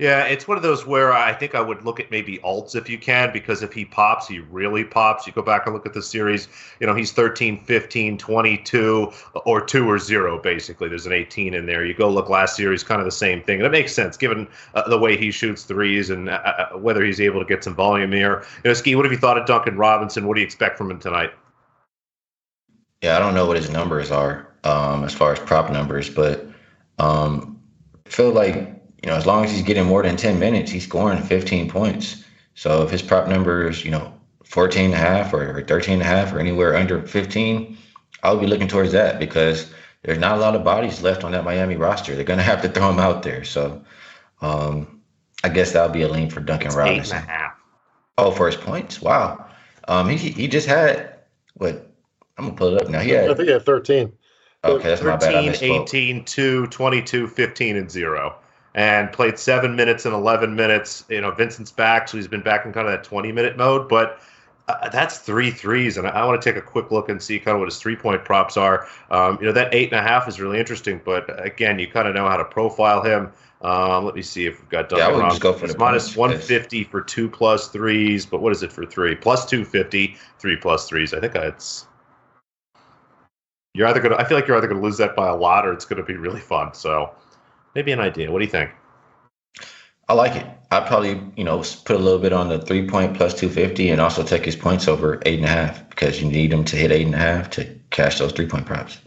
Yeah, 0.00 0.24
it's 0.24 0.48
one 0.48 0.56
of 0.56 0.62
those 0.62 0.86
where 0.86 1.12
I 1.12 1.34
think 1.34 1.54
I 1.54 1.60
would 1.60 1.84
look 1.84 2.00
at 2.00 2.10
maybe 2.10 2.38
alts 2.38 2.74
if 2.74 2.88
you 2.88 2.96
can, 2.96 3.34
because 3.34 3.62
if 3.62 3.74
he 3.74 3.84
pops, 3.84 4.26
he 4.26 4.38
really 4.38 4.82
pops. 4.82 5.26
You 5.26 5.34
go 5.34 5.42
back 5.42 5.66
and 5.66 5.74
look 5.74 5.84
at 5.84 5.92
the 5.92 6.00
series, 6.00 6.48
you 6.80 6.86
know, 6.86 6.94
he's 6.94 7.12
13, 7.12 7.62
15, 7.66 8.16
22, 8.16 9.12
or 9.44 9.60
2 9.60 9.90
or 9.90 9.98
0, 9.98 10.38
basically. 10.38 10.88
There's 10.88 11.04
an 11.04 11.12
18 11.12 11.52
in 11.52 11.66
there. 11.66 11.84
You 11.84 11.92
go 11.92 12.08
look 12.08 12.30
last 12.30 12.56
series, 12.56 12.82
kind 12.82 12.98
of 12.98 13.04
the 13.04 13.10
same 13.10 13.42
thing. 13.42 13.58
And 13.58 13.66
it 13.66 13.72
makes 13.72 13.92
sense 13.92 14.16
given 14.16 14.48
uh, 14.72 14.88
the 14.88 14.98
way 14.98 15.18
he 15.18 15.30
shoots 15.30 15.64
threes 15.64 16.08
and 16.08 16.30
uh, 16.30 16.32
uh, 16.32 16.78
whether 16.78 17.04
he's 17.04 17.20
able 17.20 17.40
to 17.40 17.46
get 17.46 17.62
some 17.62 17.74
volume 17.74 18.12
here. 18.12 18.42
You 18.64 18.70
know, 18.70 18.74
Ski, 18.74 18.96
what 18.96 19.04
have 19.04 19.12
you 19.12 19.18
thought 19.18 19.36
of 19.36 19.44
Duncan 19.44 19.76
Robinson? 19.76 20.26
What 20.26 20.36
do 20.36 20.40
you 20.40 20.46
expect 20.46 20.78
from 20.78 20.90
him 20.90 20.98
tonight? 20.98 21.34
Yeah, 23.02 23.16
I 23.16 23.18
don't 23.18 23.34
know 23.34 23.44
what 23.44 23.58
his 23.58 23.68
numbers 23.68 24.10
are 24.10 24.50
um, 24.64 25.04
as 25.04 25.12
far 25.12 25.34
as 25.34 25.40
prop 25.40 25.70
numbers, 25.70 26.08
but 26.08 26.46
um, 26.98 27.60
I 28.06 28.08
feel 28.08 28.30
like 28.30 28.79
you 29.02 29.08
know, 29.08 29.16
as 29.16 29.26
long 29.26 29.44
as 29.44 29.50
he's 29.50 29.62
getting 29.62 29.86
more 29.86 30.02
than 30.02 30.16
10 30.16 30.38
minutes, 30.38 30.70
he's 30.70 30.84
scoring 30.84 31.22
15 31.22 31.70
points. 31.70 32.24
So 32.54 32.82
if 32.82 32.90
his 32.90 33.02
prop 33.02 33.28
number 33.28 33.68
is, 33.68 33.84
you 33.84 33.90
know, 33.90 34.12
14 34.44 34.86
and 34.86 34.94
a 34.94 34.96
half 34.96 35.32
or, 35.32 35.58
or 35.58 35.62
13 35.62 35.94
and 35.94 36.02
a 36.02 36.04
half 36.04 36.32
or 36.32 36.38
anywhere 36.38 36.76
under 36.76 37.00
15, 37.00 37.78
I'll 38.22 38.38
be 38.38 38.46
looking 38.46 38.68
towards 38.68 38.92
that 38.92 39.18
because 39.18 39.72
there's 40.02 40.18
not 40.18 40.36
a 40.36 40.40
lot 40.40 40.54
of 40.54 40.64
bodies 40.64 41.02
left 41.02 41.24
on 41.24 41.32
that 41.32 41.44
Miami 41.44 41.76
roster. 41.76 42.14
They're 42.14 42.24
going 42.24 42.38
to 42.38 42.44
have 42.44 42.60
to 42.62 42.68
throw 42.68 42.90
him 42.90 42.98
out 42.98 43.22
there. 43.22 43.44
So 43.44 43.82
um, 44.42 45.00
I 45.42 45.48
guess 45.48 45.72
that'll 45.72 45.92
be 45.92 46.02
a 46.02 46.08
lean 46.08 46.28
for 46.28 46.40
Duncan 46.40 46.68
it's 46.68 46.76
Robinson. 46.76 47.16
Eight 47.16 47.20
and 47.20 47.28
a 47.28 47.32
half. 47.32 47.52
Oh, 48.18 48.30
for 48.30 48.46
his 48.46 48.56
points? 48.56 49.00
Wow. 49.00 49.46
Um, 49.88 50.08
he, 50.10 50.16
he 50.16 50.46
just 50.46 50.66
had, 50.66 51.14
what? 51.54 51.90
I'm 52.36 52.44
going 52.44 52.56
to 52.56 52.58
pull 52.58 52.74
it 52.74 52.82
up 52.82 52.90
now. 52.90 53.00
He 53.00 53.10
had, 53.10 53.30
I 53.30 53.34
think 53.34 53.48
he 53.48 53.52
had 53.52 53.64
13. 53.64 54.12
Okay, 54.62 54.88
that's 54.88 55.00
13, 55.00 55.06
my 55.06 55.16
bad. 55.16 55.62
I 55.62 55.82
18, 55.82 56.24
2, 56.24 56.66
22, 56.66 57.26
15, 57.26 57.76
and 57.76 57.90
0 57.90 58.39
and 58.74 59.12
played 59.12 59.38
seven 59.38 59.74
minutes 59.74 60.04
and 60.06 60.14
11 60.14 60.54
minutes. 60.54 61.04
You 61.08 61.20
know, 61.20 61.30
Vincent's 61.30 61.72
back, 61.72 62.08
so 62.08 62.16
he's 62.16 62.28
been 62.28 62.42
back 62.42 62.64
in 62.66 62.72
kind 62.72 62.86
of 62.86 62.92
that 62.92 63.04
20 63.04 63.32
minute 63.32 63.56
mode, 63.56 63.88
but 63.88 64.20
uh, 64.68 64.88
that's 64.90 65.18
three 65.18 65.50
threes. 65.50 65.96
And 65.96 66.06
I, 66.06 66.10
I 66.10 66.26
want 66.26 66.40
to 66.40 66.52
take 66.52 66.56
a 66.56 66.64
quick 66.64 66.90
look 66.90 67.08
and 67.08 67.20
see 67.20 67.38
kind 67.38 67.56
of 67.56 67.60
what 67.60 67.68
his 67.68 67.78
three 67.78 67.96
point 67.96 68.24
props 68.24 68.56
are. 68.56 68.86
Um, 69.10 69.38
you 69.40 69.46
know, 69.46 69.52
that 69.52 69.74
eight 69.74 69.92
and 69.92 69.98
a 69.98 70.02
half 70.02 70.28
is 70.28 70.40
really 70.40 70.58
interesting, 70.58 71.00
but 71.04 71.44
again, 71.44 71.78
you 71.78 71.88
kind 71.88 72.06
of 72.06 72.14
know 72.14 72.28
how 72.28 72.36
to 72.36 72.44
profile 72.44 73.02
him. 73.02 73.32
Um, 73.62 74.06
let 74.06 74.14
me 74.14 74.22
see 74.22 74.46
if 74.46 74.58
we've 74.58 74.70
got 74.70 74.88
Duncan 74.88 75.20
yeah, 75.20 75.28
just 75.28 75.42
go 75.42 75.52
for 75.52 75.66
it's 75.66 75.76
minus 75.76 76.16
150 76.16 76.84
for 76.84 77.02
two 77.02 77.28
plus 77.28 77.68
threes, 77.68 78.24
but 78.24 78.40
what 78.40 78.52
is 78.52 78.62
it 78.62 78.72
for 78.72 78.86
three? 78.86 79.14
Plus 79.14 79.44
250, 79.44 80.16
three 80.38 80.56
plus 80.56 80.88
threes. 80.88 81.12
I 81.12 81.20
think 81.20 81.34
it's 81.34 81.86
you're 83.74 83.86
either 83.86 84.00
gonna. 84.00 84.16
I 84.16 84.24
feel 84.24 84.36
like 84.36 84.48
you're 84.48 84.56
either 84.56 84.66
gonna 84.66 84.80
lose 84.80 84.96
that 84.96 85.14
by 85.14 85.28
a 85.28 85.36
lot, 85.36 85.66
or 85.66 85.72
it's 85.72 85.84
gonna 85.84 86.02
be 86.02 86.16
really 86.16 86.40
fun. 86.40 86.72
So 86.72 87.14
maybe 87.74 87.92
an 87.92 88.00
idea. 88.00 88.30
What 88.30 88.38
do 88.38 88.44
you 88.44 88.50
think? 88.50 88.70
I 90.08 90.14
like 90.14 90.34
it. 90.34 90.46
I'd 90.72 90.86
probably, 90.86 91.20
you 91.36 91.44
know, 91.44 91.58
put 91.84 91.96
a 91.96 91.98
little 91.98 92.18
bit 92.18 92.32
on 92.32 92.48
the 92.48 92.58
three 92.58 92.88
point 92.88 93.16
plus 93.16 93.32
250 93.34 93.90
and 93.90 94.00
also 94.00 94.22
take 94.22 94.44
his 94.44 94.56
points 94.56 94.88
over 94.88 95.20
eight 95.24 95.38
and 95.38 95.44
a 95.44 95.48
half 95.48 95.88
because 95.88 96.20
you 96.20 96.28
need 96.28 96.52
him 96.52 96.64
to 96.64 96.76
hit 96.76 96.90
eight 96.90 97.06
and 97.06 97.14
a 97.14 97.18
half 97.18 97.50
to 97.50 97.64
cash 97.90 98.18
those 98.18 98.32
three 98.32 98.46
point 98.46 98.66
props. 98.66 98.98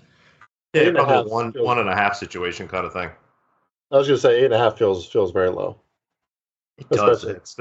Yeah, 0.74 0.92
probably 0.92 1.16
a 1.16 1.24
one, 1.24 1.52
feels, 1.52 1.66
one 1.66 1.80
and 1.80 1.90
a 1.90 1.96
half 1.96 2.16
situation 2.16 2.68
kind 2.68 2.86
of 2.86 2.94
thing. 2.94 3.10
I 3.92 3.98
was 3.98 4.08
going 4.08 4.18
to 4.18 4.22
say 4.22 4.40
eight 4.40 4.46
and 4.46 4.54
a 4.54 4.58
half 4.58 4.78
feels 4.78 5.06
feels 5.06 5.32
very 5.32 5.50
low. 5.50 5.78
It 6.78 6.90
does. 6.90 7.24
It's, 7.24 7.58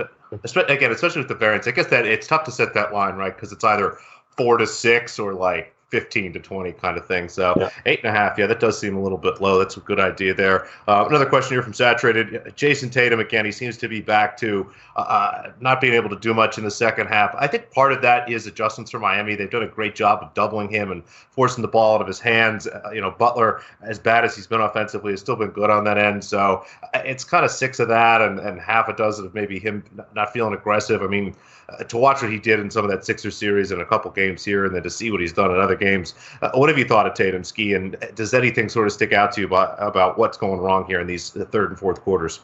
again, 0.57 0.91
especially 0.91 1.21
with 1.21 1.29
the 1.29 1.35
variance. 1.35 1.67
I 1.67 1.73
guess 1.73 1.89
that 1.89 2.07
it's 2.07 2.27
tough 2.27 2.45
to 2.45 2.51
set 2.51 2.75
that 2.75 2.95
line, 2.95 3.17
right? 3.17 3.35
Because 3.35 3.53
it's 3.53 3.65
either 3.65 3.99
four 4.37 4.57
to 4.57 4.67
six 4.67 5.19
or 5.19 5.35
like 5.35 5.75
15 5.93 6.33
to 6.33 6.41
20 6.41 6.73
kind 6.73 6.97
of 6.97 7.07
thing. 7.07 7.29
So 7.29 7.55
Yeah. 7.59 7.69
eight 7.85 8.01
and 8.03 8.09
a 8.09 8.19
half, 8.19 8.39
yeah, 8.39 8.47
that 8.47 8.61
does 8.61 8.79
seem 8.81 8.97
a 8.97 9.03
little 9.03 9.19
bit 9.19 9.43
low. 9.43 9.59
That's 9.59 9.77
a 9.77 9.81
good 9.81 10.01
idea 10.01 10.33
there. 10.33 10.67
Uh, 10.89 11.05
another 11.07 11.27
question 11.27 11.55
here 11.55 11.63
from 11.63 11.75
Saturated. 11.75 12.51
Jayson 12.57 12.89
Tatum, 12.91 13.21
again, 13.21 13.45
he 13.45 13.53
seems 13.53 13.77
to 13.77 13.89
be 13.89 14.01
back 14.01 14.39
to 14.39 14.67
uh, 14.97 15.51
not 15.61 15.83
being 15.83 15.93
able 15.93 16.09
to 16.09 16.19
do 16.19 16.33
much 16.33 16.57
in 16.57 16.65
the 16.65 16.71
second 16.71 17.09
half. 17.09 17.35
I 17.39 17.47
think 17.47 17.71
part 17.71 17.93
of 17.93 18.01
that 18.03 18.31
is 18.31 18.47
adjustments 18.47 18.91
for 18.91 18.99
Miami. 18.99 19.35
They've 19.35 19.51
done 19.51 19.65
a 19.65 19.69
great 19.69 19.95
job 19.95 20.21
of 20.23 20.33
doubling 20.33 20.71
him 20.71 20.91
and 20.91 21.03
forcing 21.31 21.61
the 21.61 21.69
ball 21.69 21.95
out 21.97 22.01
of 22.01 22.07
his 22.07 22.21
hands. 22.21 22.67
Uh, 22.67 22.91
you 22.95 23.03
know, 23.03 23.11
Butler, 23.11 23.61
as 23.83 23.99
bad 23.99 24.25
as 24.25 24.35
he's 24.35 24.47
been 24.47 24.63
offensively, 24.63 25.13
has 25.13 25.21
still 25.21 25.37
been 25.37 25.51
good 25.51 25.69
on 25.69 25.85
that 25.85 25.99
end. 25.99 26.25
So 26.25 26.65
uh, 26.95 27.03
it's 27.05 27.23
kind 27.23 27.45
of 27.45 27.51
six 27.51 27.81
of 27.81 27.89
that 27.89 28.23
and, 28.23 28.39
and 28.39 28.59
half 28.59 28.89
a 28.89 28.95
dozen 28.95 29.27
of 29.27 29.35
maybe 29.35 29.59
him 29.59 29.85
not 30.15 30.33
feeling 30.33 30.55
aggressive. 30.55 31.03
I 31.03 31.07
mean, 31.07 31.35
uh, 31.69 31.85
to 31.85 31.97
watch 31.97 32.23
what 32.23 32.31
he 32.31 32.39
did 32.39 32.59
in 32.61 32.71
some 32.71 32.85
of 32.85 32.91
that 32.91 33.05
Sixer 33.05 33.31
series 33.31 33.71
and 33.71 33.81
a 33.81 33.85
couple 33.85 34.11
games 34.11 34.45
here, 34.45 34.65
and 34.67 34.75
then 34.75 34.83
to 34.83 34.91
see 34.91 35.11
what 35.11 35.21
he's 35.21 35.33
done 35.33 35.51
in 35.51 35.59
other 35.61 35.77
games. 35.83 36.15
Uh, 36.41 36.51
what 36.55 36.69
have 36.69 36.79
you 36.79 36.85
thought 36.85 37.07
of 37.07 37.15
Tatum 37.15 37.45
Ski? 37.45 37.75
And 37.75 37.97
does 38.15 38.33
anything 38.35 38.69
sort 38.69 38.87
of 38.87 38.93
stick 38.93 39.13
out 39.13 39.33
to 39.33 39.41
you 39.41 39.47
about, 39.47 39.77
about 39.79 40.19
what's 40.19 40.37
going 40.37 40.61
wrong 40.61 40.87
here 40.87 41.01
in 41.01 41.07
these 41.07 41.31
third 41.31 41.71
and 41.71 41.79
fourth 41.79 42.01
quarters? 42.01 42.41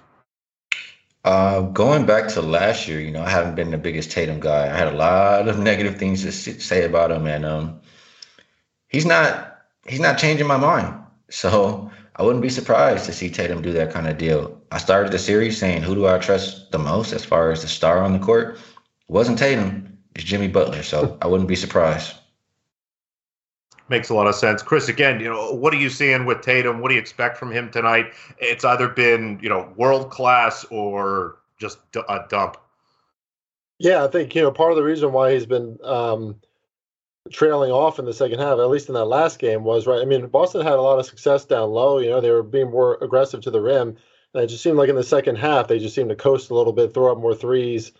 Uh, 1.25 1.61
going 1.61 2.07
back 2.07 2.28
to 2.28 2.40
last 2.40 2.88
year, 2.88 3.00
you 3.00 3.11
know, 3.11 3.23
I 3.23 3.28
haven't 3.28 3.54
been 3.54 3.71
the 3.71 3.78
biggest 3.78 4.11
Tatum 4.11 4.40
guy. 4.40 4.64
I 4.64 4.76
had 4.76 4.88
a 4.88 4.97
lot 4.97 5.49
of 5.49 5.59
negative 5.59 5.99
things 5.99 6.23
to 6.23 6.33
say 6.33 6.85
about 6.85 7.11
him, 7.11 7.26
and 7.26 7.45
um, 7.45 7.80
he's 8.88 9.04
not 9.04 9.59
he's 9.87 10.00
not 10.00 10.18
changing 10.18 10.47
my 10.47 10.57
mind. 10.57 10.95
So 11.30 11.90
I 12.16 12.23
wouldn't 12.23 12.40
be 12.40 12.49
surprised 12.49 13.04
to 13.04 13.12
see 13.12 13.28
Tatum 13.28 13.61
do 13.61 13.71
that 13.75 13.92
kind 13.92 14.09
of 14.09 14.16
deal. 14.16 14.59
I 14.73 14.78
started 14.78 15.12
the 15.12 15.18
series 15.18 15.59
saying, 15.59 15.83
"Who 15.83 15.95
do 15.95 16.07
I 16.07 16.16
trust 16.16 16.73
the 16.73 16.78
most 16.78 17.12
as 17.12 17.23
far 17.23 17.50
as 17.50 17.61
the 17.61 17.68
star 17.68 17.99
on 18.02 18.14
the 18.14 18.18
court?" 18.18 18.54
It 18.54 19.12
wasn't 19.12 19.38
Tatum, 19.38 19.99
it's 20.14 20.25
Jimmy 20.25 20.49
Butler. 20.49 20.83
So 20.83 21.18
I 21.21 21.26
wouldn't 21.26 21.50
be 21.50 21.54
surprised. 21.54 22.14
Makes 23.90 24.11
a 24.11 24.14
lot 24.14 24.26
of 24.26 24.35
sense, 24.35 24.62
Chris. 24.62 24.88
Again, 24.88 25.18
you 25.18 25.30
know, 25.30 25.52
what 25.52 25.73
are 25.73 25.78
you 25.78 25.88
seeing 25.88 26.26
with 26.26 26.42
Tatum? 26.42 26.80
What 26.80 26.88
do 26.88 26.95
you 26.95 27.00
expect 27.00 27.38
from 27.38 27.50
him 27.50 27.71
tonight? 27.71 28.12
It's 28.38 28.64
either 28.64 28.88
been 28.88 29.38
you 29.42 29.49
know 29.49 29.73
world 29.76 30.11
class 30.11 30.64
or 30.71 31.38
just 31.59 31.78
a 31.95 32.21
dump. 32.28 32.59
Yeah, 33.78 34.04
I 34.04 34.09
think 34.09 34.35
you 34.35 34.42
know 34.42 34.50
part 34.50 34.73
of 34.73 34.76
the 34.76 34.83
reason 34.83 35.12
why 35.12 35.33
he's 35.33 35.47
been 35.47 35.78
um, 35.83 36.37
trailing 37.33 37.71
off 37.71 37.99
in 37.99 38.04
the 38.04 38.12
second 38.12 38.40
half, 38.40 38.59
at 38.59 38.68
least 38.68 38.88
in 38.88 38.95
that 38.95 39.07
last 39.07 39.38
game, 39.38 39.64
was 39.64 39.87
right. 39.87 40.02
I 40.02 40.04
mean, 40.04 40.26
Boston 40.26 40.62
had 40.62 40.75
a 40.75 40.83
lot 40.83 40.99
of 40.99 41.07
success 41.07 41.45
down 41.45 41.71
low. 41.71 41.99
You 41.99 42.11
know, 42.11 42.21
they 42.21 42.30
were 42.30 42.42
being 42.42 42.71
more 42.71 42.99
aggressive 43.00 43.40
to 43.42 43.50
the 43.50 43.61
rim, 43.61 43.97
and 44.35 44.45
it 44.45 44.49
just 44.49 44.62
seemed 44.62 44.76
like 44.76 44.90
in 44.90 44.97
the 44.97 45.02
second 45.02 45.37
half 45.37 45.68
they 45.68 45.78
just 45.78 45.95
seemed 45.95 46.11
to 46.11 46.16
coast 46.16 46.50
a 46.50 46.54
little 46.54 46.75
bit, 46.75 46.92
throw 46.92 47.12
up 47.12 47.18
more 47.18 47.35
threes, 47.35 47.92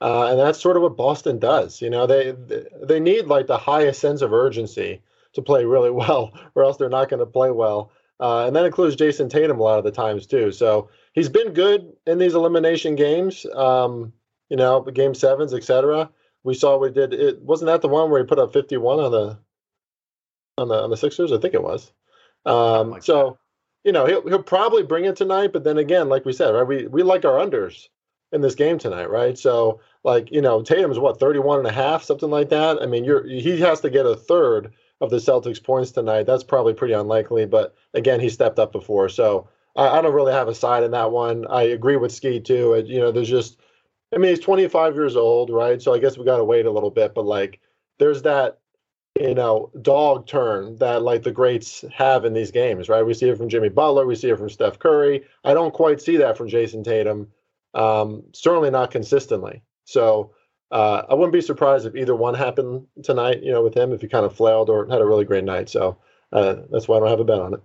uh, 0.00 0.28
and 0.28 0.38
that's 0.38 0.60
sort 0.60 0.76
of 0.76 0.82
what 0.82 0.96
Boston 0.96 1.38
does. 1.38 1.82
You 1.82 1.90
know, 1.90 2.06
they 2.06 2.34
they 2.82 3.00
need 3.00 3.26
like 3.26 3.46
the 3.46 3.58
highest 3.58 4.00
sense 4.00 4.22
of 4.22 4.32
urgency 4.32 5.02
to 5.34 5.42
play 5.42 5.64
really 5.64 5.90
well, 6.02 6.32
or 6.54 6.64
else 6.64 6.76
they're 6.76 6.88
not 6.88 7.08
going 7.08 7.20
to 7.20 7.26
play 7.26 7.50
well. 7.50 7.92
Uh, 8.20 8.46
and 8.46 8.54
that 8.54 8.64
includes 8.64 8.96
Jayson 8.96 9.28
Tatum 9.28 9.58
a 9.58 9.62
lot 9.62 9.78
of 9.78 9.84
the 9.84 9.90
times 9.90 10.26
too. 10.26 10.52
So 10.52 10.88
he's 11.12 11.28
been 11.28 11.52
good 11.52 11.92
in 12.06 12.18
these 12.18 12.34
elimination 12.34 12.94
games. 12.94 13.44
Um, 13.54 14.12
you 14.48 14.56
know, 14.56 14.82
game 14.82 15.14
sevens, 15.14 15.52
etc. 15.52 16.10
We 16.44 16.54
saw 16.54 16.78
we 16.78 16.90
did. 16.90 17.12
It 17.12 17.42
wasn't 17.42 17.66
that 17.66 17.80
the 17.80 17.88
one 17.88 18.10
where 18.10 18.20
he 18.20 18.26
put 18.26 18.38
up 18.38 18.52
51 18.52 19.00
on 19.00 19.10
the 19.10 19.38
on 20.58 20.68
the 20.68 20.74
on 20.74 20.90
the 20.90 20.96
Sixers. 20.96 21.32
I 21.32 21.38
think 21.38 21.54
it 21.54 21.62
was. 21.62 21.92
Um, 22.46 22.90
like 22.90 23.02
so 23.02 23.30
that. 23.30 23.88
you 23.88 23.92
know 23.92 24.06
he'll 24.06 24.26
he'll 24.28 24.42
probably 24.42 24.82
bring 24.82 25.06
it 25.06 25.16
tonight. 25.16 25.52
But 25.52 25.64
then 25.64 25.78
again, 25.78 26.08
like 26.08 26.24
we 26.24 26.32
said, 26.32 26.50
right? 26.50 26.66
We 26.66 26.86
we 26.86 27.02
like 27.02 27.24
our 27.24 27.38
unders 27.38 27.88
in 28.32 28.42
this 28.42 28.54
game 28.54 28.78
tonight, 28.78 29.10
right? 29.10 29.38
So 29.38 29.80
like 30.04 30.30
you 30.30 30.42
know 30.42 30.62
Tatum's 30.62 30.98
what 30.98 31.18
31 31.18 31.60
and 31.60 31.68
a 31.68 31.72
half, 31.72 32.02
something 32.02 32.30
like 32.30 32.50
that. 32.50 32.80
I 32.82 32.86
mean, 32.86 33.04
you're 33.04 33.26
he 33.26 33.58
has 33.60 33.80
to 33.80 33.90
get 33.90 34.06
a 34.06 34.14
third 34.14 34.72
of 35.04 35.10
the 35.10 35.18
Celtics 35.18 35.62
points 35.62 35.92
tonight. 35.92 36.24
That's 36.24 36.42
probably 36.42 36.74
pretty 36.74 36.94
unlikely, 36.94 37.46
but 37.46 37.74
again, 37.94 38.20
he 38.20 38.28
stepped 38.28 38.58
up 38.58 38.72
before, 38.72 39.08
so 39.08 39.48
I, 39.76 39.98
I 39.98 40.02
don't 40.02 40.14
really 40.14 40.32
have 40.32 40.48
a 40.48 40.54
side 40.54 40.82
in 40.82 40.90
that 40.92 41.12
one. 41.12 41.46
I 41.46 41.62
agree 41.62 41.96
with 41.96 42.12
Ski 42.12 42.40
too. 42.40 42.74
It, 42.74 42.86
you 42.86 43.00
know, 43.00 43.12
there's 43.12 43.28
just, 43.28 43.60
I 44.12 44.18
mean, 44.18 44.30
he's 44.30 44.40
25 44.40 44.94
years 44.94 45.16
old, 45.16 45.50
right? 45.50 45.80
So 45.80 45.94
I 45.94 45.98
guess 45.98 46.18
we 46.18 46.24
got 46.24 46.38
to 46.38 46.44
wait 46.44 46.66
a 46.66 46.70
little 46.70 46.90
bit, 46.90 47.14
but 47.14 47.24
like, 47.24 47.60
there's 47.98 48.22
that, 48.22 48.58
you 49.20 49.34
know, 49.34 49.70
dog 49.80 50.26
turn 50.26 50.76
that 50.76 51.02
like 51.02 51.22
the 51.22 51.30
greats 51.30 51.84
have 51.92 52.24
in 52.24 52.32
these 52.32 52.50
games, 52.50 52.88
right? 52.88 53.06
We 53.06 53.14
see 53.14 53.28
it 53.28 53.38
from 53.38 53.48
Jimmy 53.48 53.68
Butler, 53.68 54.06
we 54.06 54.16
see 54.16 54.30
it 54.30 54.38
from 54.38 54.50
Steph 54.50 54.78
Curry. 54.78 55.24
I 55.44 55.54
don't 55.54 55.72
quite 55.72 56.00
see 56.00 56.16
that 56.16 56.36
from 56.36 56.48
Jayson 56.48 56.82
Tatum. 56.82 57.28
Um, 57.74 58.24
certainly 58.32 58.70
not 58.70 58.90
consistently. 58.90 59.62
So 59.84 60.32
uh, 60.74 61.06
I 61.08 61.14
wouldn't 61.14 61.32
be 61.32 61.40
surprised 61.40 61.86
if 61.86 61.94
either 61.94 62.16
one 62.16 62.34
happened 62.34 62.84
tonight, 63.04 63.44
you 63.44 63.52
know, 63.52 63.62
with 63.62 63.76
him 63.76 63.92
if 63.92 64.00
he 64.00 64.08
kind 64.08 64.26
of 64.26 64.34
flailed 64.34 64.68
or 64.68 64.86
had 64.88 65.00
a 65.00 65.06
really 65.06 65.24
great 65.24 65.44
night. 65.44 65.68
So 65.68 65.98
uh, 66.32 66.56
that's 66.68 66.88
why 66.88 66.96
I 66.96 67.00
don't 67.00 67.08
have 67.10 67.20
a 67.20 67.24
bet 67.24 67.38
on 67.38 67.54
it. 67.54 67.62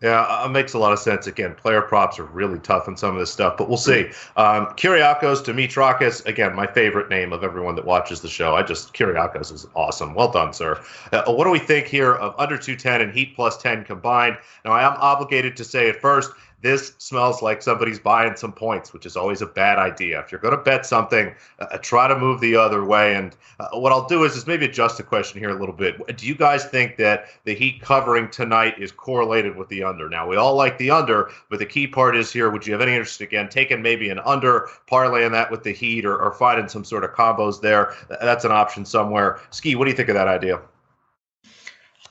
Yeah, 0.00 0.44
it 0.44 0.48
makes 0.48 0.72
a 0.72 0.78
lot 0.78 0.92
of 0.92 0.98
sense. 0.98 1.26
Again, 1.26 1.54
player 1.54 1.82
props 1.82 2.18
are 2.18 2.24
really 2.24 2.58
tough 2.58 2.88
in 2.88 2.96
some 2.96 3.14
of 3.14 3.20
this 3.20 3.30
stuff, 3.30 3.56
but 3.56 3.68
we'll 3.68 3.76
see. 3.76 4.06
Um, 4.36 4.66
Kyriakos 4.76 5.44
Dimitrakis, 5.44 6.24
again, 6.26 6.54
my 6.54 6.66
favorite 6.66 7.10
name 7.10 7.32
of 7.32 7.44
everyone 7.44 7.74
that 7.76 7.84
watches 7.84 8.20
the 8.20 8.28
show. 8.28 8.54
I 8.56 8.62
just, 8.62 8.92
Kyriakos 8.92 9.52
is 9.52 9.66
awesome. 9.74 10.14
Well 10.14 10.30
done, 10.30 10.52
sir. 10.52 10.82
Uh, 11.12 11.32
what 11.32 11.44
do 11.44 11.50
we 11.50 11.58
think 11.58 11.86
here 11.86 12.14
of 12.14 12.34
under 12.38 12.58
210 12.58 13.02
and 13.02 13.12
Heat 13.12 13.36
plus 13.36 13.56
10 13.58 13.84
combined? 13.84 14.38
Now, 14.64 14.72
I 14.72 14.82
am 14.82 14.96
obligated 15.00 15.56
to 15.56 15.64
say 15.64 15.88
at 15.88 16.00
first 16.00 16.32
this 16.64 16.94
smells 16.96 17.42
like 17.42 17.60
somebody's 17.60 17.98
buying 17.98 18.34
some 18.36 18.50
points, 18.50 18.94
which 18.94 19.04
is 19.04 19.18
always 19.18 19.42
a 19.42 19.46
bad 19.46 19.78
idea. 19.78 20.18
If 20.20 20.32
you're 20.32 20.40
going 20.40 20.56
to 20.56 20.62
bet 20.62 20.86
something, 20.86 21.34
uh, 21.58 21.76
try 21.82 22.08
to 22.08 22.18
move 22.18 22.40
the 22.40 22.56
other 22.56 22.82
way. 22.86 23.14
And 23.14 23.36
uh, 23.60 23.68
what 23.74 23.92
I'll 23.92 24.06
do 24.06 24.24
is, 24.24 24.34
is 24.34 24.46
maybe 24.46 24.64
adjust 24.64 24.96
the 24.96 25.02
question 25.02 25.40
here 25.40 25.50
a 25.50 25.60
little 25.60 25.74
bit. 25.74 26.16
Do 26.16 26.26
you 26.26 26.34
guys 26.34 26.64
think 26.64 26.96
that 26.96 27.26
the 27.44 27.54
Heat 27.54 27.82
covering 27.82 28.30
tonight 28.30 28.78
is 28.78 28.90
correlated 28.90 29.54
with 29.54 29.68
the 29.68 29.84
under? 29.84 30.08
Now, 30.08 30.26
we 30.26 30.36
all 30.36 30.56
like 30.56 30.78
the 30.78 30.90
under, 30.90 31.30
but 31.50 31.58
the 31.58 31.66
key 31.66 31.86
part 31.86 32.16
is 32.16 32.32
here, 32.32 32.48
would 32.48 32.66
you 32.66 32.72
have 32.72 32.80
any 32.80 32.92
interest, 32.92 33.20
again, 33.20 33.50
taking 33.50 33.82
maybe 33.82 34.08
an 34.08 34.20
under, 34.20 34.70
parlaying 34.90 35.32
that 35.32 35.50
with 35.50 35.64
the 35.64 35.72
Heat, 35.72 36.06
or, 36.06 36.16
or 36.16 36.32
finding 36.32 36.68
some 36.68 36.82
sort 36.82 37.04
of 37.04 37.10
combos 37.10 37.60
there? 37.60 37.92
That's 38.08 38.46
an 38.46 38.52
option 38.52 38.86
somewhere. 38.86 39.38
Ski, 39.50 39.74
what 39.74 39.84
do 39.84 39.90
you 39.90 39.96
think 39.98 40.08
of 40.08 40.14
that 40.14 40.28
idea? 40.28 40.62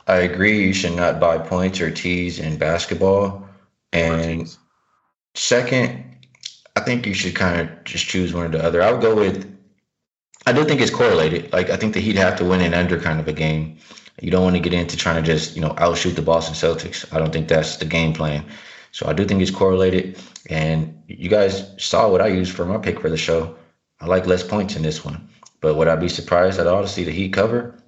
I 0.06 0.18
agree. 0.18 0.64
You 0.64 0.74
should 0.74 0.94
not 0.94 1.20
buy 1.20 1.40
points 1.40 1.82
or 1.82 1.90
tees 1.90 2.38
in 2.38 2.60
basketball. 2.60 3.43
And 3.94 4.58
second, 5.36 6.18
I 6.76 6.82
think 6.82 7.06
you 7.06 7.14
should 7.14 7.36
kind 7.36 7.62
of 7.62 7.84
just 7.84 8.06
choose 8.06 8.34
one 8.34 8.46
or 8.46 8.50
the 8.50 8.64
other. 8.64 8.82
I 8.82 8.92
would 8.92 9.02
go 9.02 9.16
with. 9.16 9.50
I 10.46 10.52
do 10.52 10.66
think 10.66 10.82
it's 10.82 10.92
correlated. 10.92 11.54
Like 11.54 11.70
I 11.70 11.78
think 11.78 11.94
the 11.94 12.00
Heat 12.02 12.16
have 12.18 12.38
to 12.38 12.46
win 12.46 12.62
an 12.62 12.74
under 12.74 13.00
kind 13.00 13.20
of 13.20 13.28
a 13.28 13.34
game. 13.34 13.78
You 14.22 14.32
don't 14.32 14.44
want 14.44 14.56
to 14.56 14.62
get 14.62 14.74
into 14.74 14.98
trying 14.98 15.24
to 15.24 15.26
just 15.26 15.56
you 15.56 15.62
know 15.62 15.76
outshoot 15.78 16.16
the 16.16 16.22
Boston 16.22 16.56
Celtics. 16.56 17.12
I 17.14 17.20
don't 17.20 17.32
think 17.32 17.48
that's 17.48 17.78
the 17.78 17.86
game 17.86 18.14
plan. 18.14 18.46
So 18.92 19.08
I 19.08 19.14
do 19.14 19.26
think 19.26 19.42
it's 19.42 19.52
correlated. 19.52 20.20
And 20.50 21.02
you 21.08 21.30
guys 21.30 21.72
saw 21.78 22.10
what 22.10 22.22
I 22.22 22.28
used 22.28 22.54
for 22.54 22.66
my 22.66 22.78
pick 22.78 23.00
for 23.00 23.10
the 23.10 23.18
show. 23.18 23.56
I 24.02 24.08
like 24.08 24.28
less 24.28 24.44
points 24.44 24.76
in 24.76 24.82
this 24.84 25.06
one. 25.06 25.30
But 25.62 25.76
would 25.76 25.88
I 25.88 25.96
be 25.96 26.10
surprised 26.10 26.60
at 26.60 26.68
all 26.68 26.82
to 26.82 26.88
see 26.88 27.04
the 27.04 27.12
Heat 27.12 27.34
cover? 27.34 27.80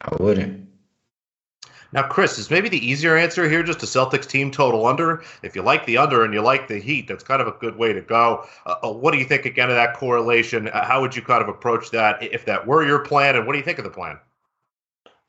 I 0.00 0.14
wouldn't. 0.20 0.63
Now, 1.94 2.02
Chris, 2.02 2.40
is 2.40 2.50
maybe 2.50 2.68
the 2.68 2.84
easier 2.84 3.16
answer 3.16 3.48
here 3.48 3.62
just 3.62 3.84
a 3.84 3.86
Celtics 3.86 4.28
team 4.28 4.50
total 4.50 4.84
under? 4.84 5.22
If 5.44 5.54
you 5.54 5.62
like 5.62 5.86
the 5.86 5.96
under 5.96 6.24
and 6.24 6.34
you 6.34 6.42
like 6.42 6.66
the 6.66 6.80
Heat, 6.80 7.06
that's 7.06 7.22
kind 7.22 7.40
of 7.40 7.46
a 7.46 7.52
good 7.52 7.76
way 7.76 7.92
to 7.92 8.00
go. 8.00 8.44
Uh, 8.66 8.92
what 8.92 9.12
do 9.12 9.18
you 9.18 9.24
think 9.24 9.44
again 9.44 9.70
of 9.70 9.76
that 9.76 9.94
correlation? 9.94 10.66
Uh, 10.68 10.84
how 10.84 11.00
would 11.00 11.14
you 11.14 11.22
kind 11.22 11.40
of 11.40 11.48
approach 11.48 11.92
that 11.92 12.20
if 12.20 12.46
that 12.46 12.66
were 12.66 12.84
your 12.84 12.98
plan? 12.98 13.36
And 13.36 13.46
what 13.46 13.52
do 13.52 13.60
you 13.60 13.64
think 13.64 13.78
of 13.78 13.84
the 13.84 13.92
plan? 13.92 14.18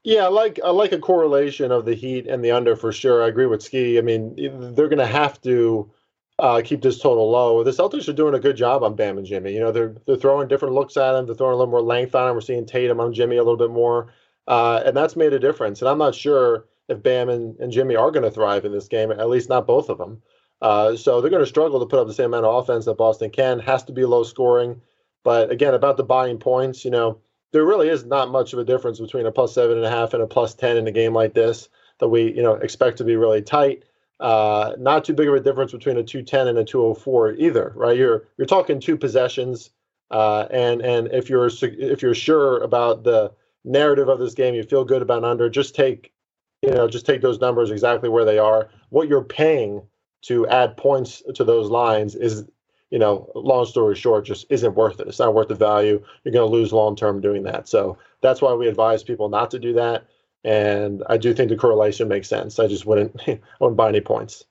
Yeah, 0.03 0.25
I 0.25 0.27
like 0.29 0.59
I 0.63 0.71
like 0.71 0.91
a 0.91 0.97
correlation 0.97 1.71
of 1.71 1.85
the 1.85 1.93
Heat 1.93 2.25
and 2.25 2.43
the 2.43 2.49
under 2.49 2.75
for 2.75 2.91
sure. 2.91 3.23
I 3.23 3.27
agree 3.27 3.45
with 3.45 3.61
Ski. 3.61 3.99
I 3.99 4.01
mean, 4.01 4.35
they're 4.73 4.89
going 4.89 4.97
to 4.97 5.05
have 5.05 5.39
to 5.41 5.91
uh, 6.39 6.63
keep 6.65 6.81
this 6.81 6.99
total 6.99 7.29
low. 7.29 7.63
The 7.63 7.71
Celtics 7.71 8.09
are 8.09 8.13
doing 8.13 8.33
a 8.33 8.39
good 8.39 8.57
job 8.57 8.81
on 8.81 8.95
Bam 8.95 9.19
and 9.19 9.27
Jimmy. 9.27 9.53
You 9.53 9.59
know, 9.59 9.71
they're 9.71 9.95
they're 10.07 10.15
throwing 10.15 10.47
different 10.47 10.73
looks 10.73 10.97
at 10.97 11.15
him. 11.15 11.27
They're 11.27 11.35
throwing 11.35 11.53
a 11.53 11.57
little 11.57 11.71
more 11.71 11.81
length 11.81 12.15
on 12.15 12.27
him. 12.27 12.33
We're 12.33 12.41
seeing 12.41 12.65
Tatum 12.65 12.99
on 12.99 13.13
Jimmy 13.13 13.37
a 13.37 13.43
little 13.43 13.55
bit 13.55 13.69
more. 13.69 14.11
Uh, 14.47 14.81
and 14.85 14.95
that's 14.95 15.15
made 15.15 15.33
a 15.33 15.39
difference. 15.39 15.81
And 15.81 15.89
I'm 15.89 15.97
not 15.97 16.15
sure 16.15 16.65
if 16.87 17.01
Bam 17.01 17.29
and, 17.29 17.57
and 17.59 17.71
Jimmy 17.71 17.95
are 17.95 18.11
going 18.11 18.23
to 18.23 18.31
thrive 18.31 18.65
in 18.65 18.71
this 18.71 18.87
game, 18.87 19.11
at 19.11 19.29
least 19.29 19.49
not 19.49 19.67
both 19.67 19.89
of 19.89 19.97
them. 19.97 20.21
Uh, 20.61 20.95
so 20.95 21.19
they're 21.19 21.31
going 21.31 21.43
to 21.43 21.47
struggle 21.49 21.79
to 21.79 21.85
put 21.85 21.99
up 21.99 22.07
the 22.07 22.13
same 22.13 22.27
amount 22.27 22.45
of 22.45 22.55
offense 22.55 22.85
that 22.85 22.97
Boston 22.97 23.29
can. 23.29 23.59
Has 23.59 23.83
to 23.83 23.93
be 23.93 24.05
low 24.05 24.23
scoring. 24.23 24.81
But 25.23 25.51
again, 25.51 25.73
about 25.73 25.97
the 25.97 26.03
buying 26.03 26.37
points, 26.37 26.85
you 26.85 26.91
know, 26.91 27.19
there 27.51 27.65
really 27.65 27.89
is 27.89 28.05
not 28.05 28.29
much 28.29 28.53
of 28.53 28.59
a 28.59 28.63
difference 28.63 28.99
between 28.99 29.25
a 29.25 29.31
plus 29.31 29.53
seven 29.53 29.77
and 29.77 29.85
a 29.85 29.89
half 29.89 30.13
and 30.13 30.21
a 30.21 30.27
plus 30.27 30.53
10 30.53 30.77
in 30.77 30.87
a 30.87 30.91
game 30.91 31.13
like 31.13 31.33
this 31.33 31.69
that 31.99 32.09
we, 32.09 32.33
you 32.33 32.43
know, 32.43 32.53
expect 32.53 32.97
to 32.97 33.03
be 33.03 33.15
really 33.15 33.41
tight. 33.41 33.83
Uh, 34.19 34.73
not 34.77 35.03
too 35.03 35.13
big 35.13 35.27
of 35.27 35.33
a 35.33 35.39
difference 35.39 35.71
between 35.71 35.97
a 35.97 36.03
210 36.03 36.47
and 36.47 36.57
a 36.57 36.63
204 36.63 37.33
either, 37.33 37.73
right? 37.75 37.97
You're 37.97 38.27
you're 38.37 38.47
talking 38.47 38.79
two 38.79 38.95
possessions, 38.95 39.71
uh, 40.09 40.47
and 40.51 40.81
and 40.81 41.07
if 41.11 41.29
you're 41.29 41.49
if 41.61 42.01
you're 42.01 42.15
sure 42.15 42.61
about 42.63 43.03
the 43.03 43.33
narrative 43.65 44.07
of 44.09 44.19
this 44.19 44.33
game, 44.33 44.55
you 44.55 44.63
feel 44.63 44.85
good 44.85 45.01
about 45.01 45.23
under, 45.23 45.49
just 45.49 45.75
take, 45.75 46.13
you 46.61 46.71
know, 46.71 46.87
just 46.87 47.05
take 47.05 47.21
those 47.21 47.41
numbers 47.41 47.71
exactly 47.71 48.09
where 48.09 48.25
they 48.25 48.37
are. 48.39 48.69
What 48.89 49.07
you're 49.09 49.23
paying 49.23 49.81
to 50.23 50.47
add 50.47 50.77
points 50.77 51.21
to 51.35 51.43
those 51.43 51.69
lines 51.69 52.15
is, 52.15 52.45
you 52.91 52.99
know, 52.99 53.29
long 53.35 53.65
story 53.65 53.95
short, 53.95 54.25
just 54.25 54.45
isn't 54.49 54.75
worth 54.75 54.99
it. 54.99 55.07
It's 55.07 55.19
not 55.19 55.33
worth 55.33 55.49
the 55.49 55.55
value. 55.55 56.03
You're 56.23 56.33
going 56.33 56.49
to 56.49 56.55
lose 56.55 56.71
long 56.73 56.95
term 56.95 57.21
doing 57.21 57.43
that. 57.43 57.67
So 57.67 57.97
that's 58.21 58.41
why 58.41 58.53
we 58.53 58.67
advise 58.67 59.03
people 59.03 59.29
not 59.29 59.51
to 59.51 59.59
do 59.59 59.73
that. 59.73 60.07
and 60.43 61.03
I 61.09 61.17
do 61.17 61.33
think 61.33 61.49
the 61.49 61.57
correlation 61.57 62.07
makes 62.07 62.29
sense. 62.29 62.59
I 62.59 62.67
just 62.67 62.85
wouldn't 62.85 63.19
I 63.27 63.39
wouldn't 63.59 63.77
buy 63.77 63.89
any 63.89 64.01
points. 64.01 64.45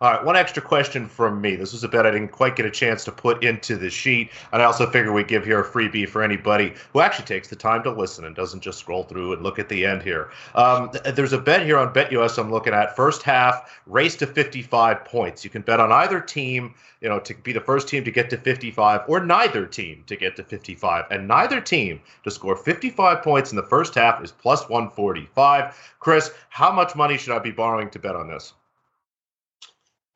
All 0.00 0.12
right, 0.12 0.24
one 0.24 0.36
extra 0.36 0.62
question 0.62 1.08
from 1.08 1.40
me. 1.40 1.56
This 1.56 1.72
was 1.72 1.82
a 1.82 1.88
bet 1.88 2.06
I 2.06 2.12
didn't 2.12 2.28
quite 2.28 2.54
get 2.54 2.64
a 2.64 2.70
chance 2.70 3.02
to 3.06 3.10
put 3.10 3.42
into 3.42 3.74
the 3.76 3.90
sheet, 3.90 4.30
and 4.52 4.62
I 4.62 4.64
also 4.64 4.88
figure 4.88 5.10
we'd 5.10 5.26
give 5.26 5.44
here 5.44 5.58
a 5.58 5.68
freebie 5.68 6.08
for 6.08 6.22
anybody 6.22 6.74
who 6.92 7.00
actually 7.00 7.24
takes 7.24 7.48
the 7.48 7.56
time 7.56 7.82
to 7.82 7.90
listen 7.90 8.24
and 8.24 8.36
doesn't 8.36 8.60
just 8.60 8.78
scroll 8.78 9.02
through 9.02 9.32
and 9.32 9.42
look 9.42 9.58
at 9.58 9.68
the 9.68 9.84
end 9.84 10.04
here. 10.04 10.30
Um, 10.54 10.90
th- 10.90 11.16
there's 11.16 11.32
a 11.32 11.38
bet 11.40 11.66
here 11.66 11.78
on 11.78 11.92
BetUS 11.92 12.38
I'm 12.38 12.48
looking 12.48 12.74
at. 12.74 12.94
First 12.94 13.24
half, 13.24 13.80
race 13.86 14.14
to 14.18 14.28
55 14.28 15.04
points. 15.04 15.42
You 15.42 15.50
can 15.50 15.62
bet 15.62 15.80
on 15.80 15.90
either 15.90 16.20
team, 16.20 16.76
you 17.00 17.08
know, 17.08 17.18
to 17.18 17.34
be 17.34 17.52
the 17.52 17.60
first 17.60 17.88
team 17.88 18.04
to 18.04 18.12
get 18.12 18.30
to 18.30 18.36
55, 18.36 19.00
or 19.08 19.18
neither 19.18 19.66
team 19.66 20.04
to 20.06 20.14
get 20.14 20.36
to 20.36 20.44
55, 20.44 21.06
and 21.10 21.26
neither 21.26 21.60
team 21.60 22.00
to 22.22 22.30
score 22.30 22.54
55 22.54 23.20
points 23.24 23.50
in 23.50 23.56
the 23.56 23.64
first 23.64 23.96
half 23.96 24.22
is 24.22 24.30
plus 24.30 24.68
145. 24.68 25.96
Chris, 25.98 26.30
how 26.50 26.70
much 26.70 26.94
money 26.94 27.18
should 27.18 27.34
I 27.34 27.40
be 27.40 27.50
borrowing 27.50 27.90
to 27.90 27.98
bet 27.98 28.14
on 28.14 28.28
this? 28.28 28.52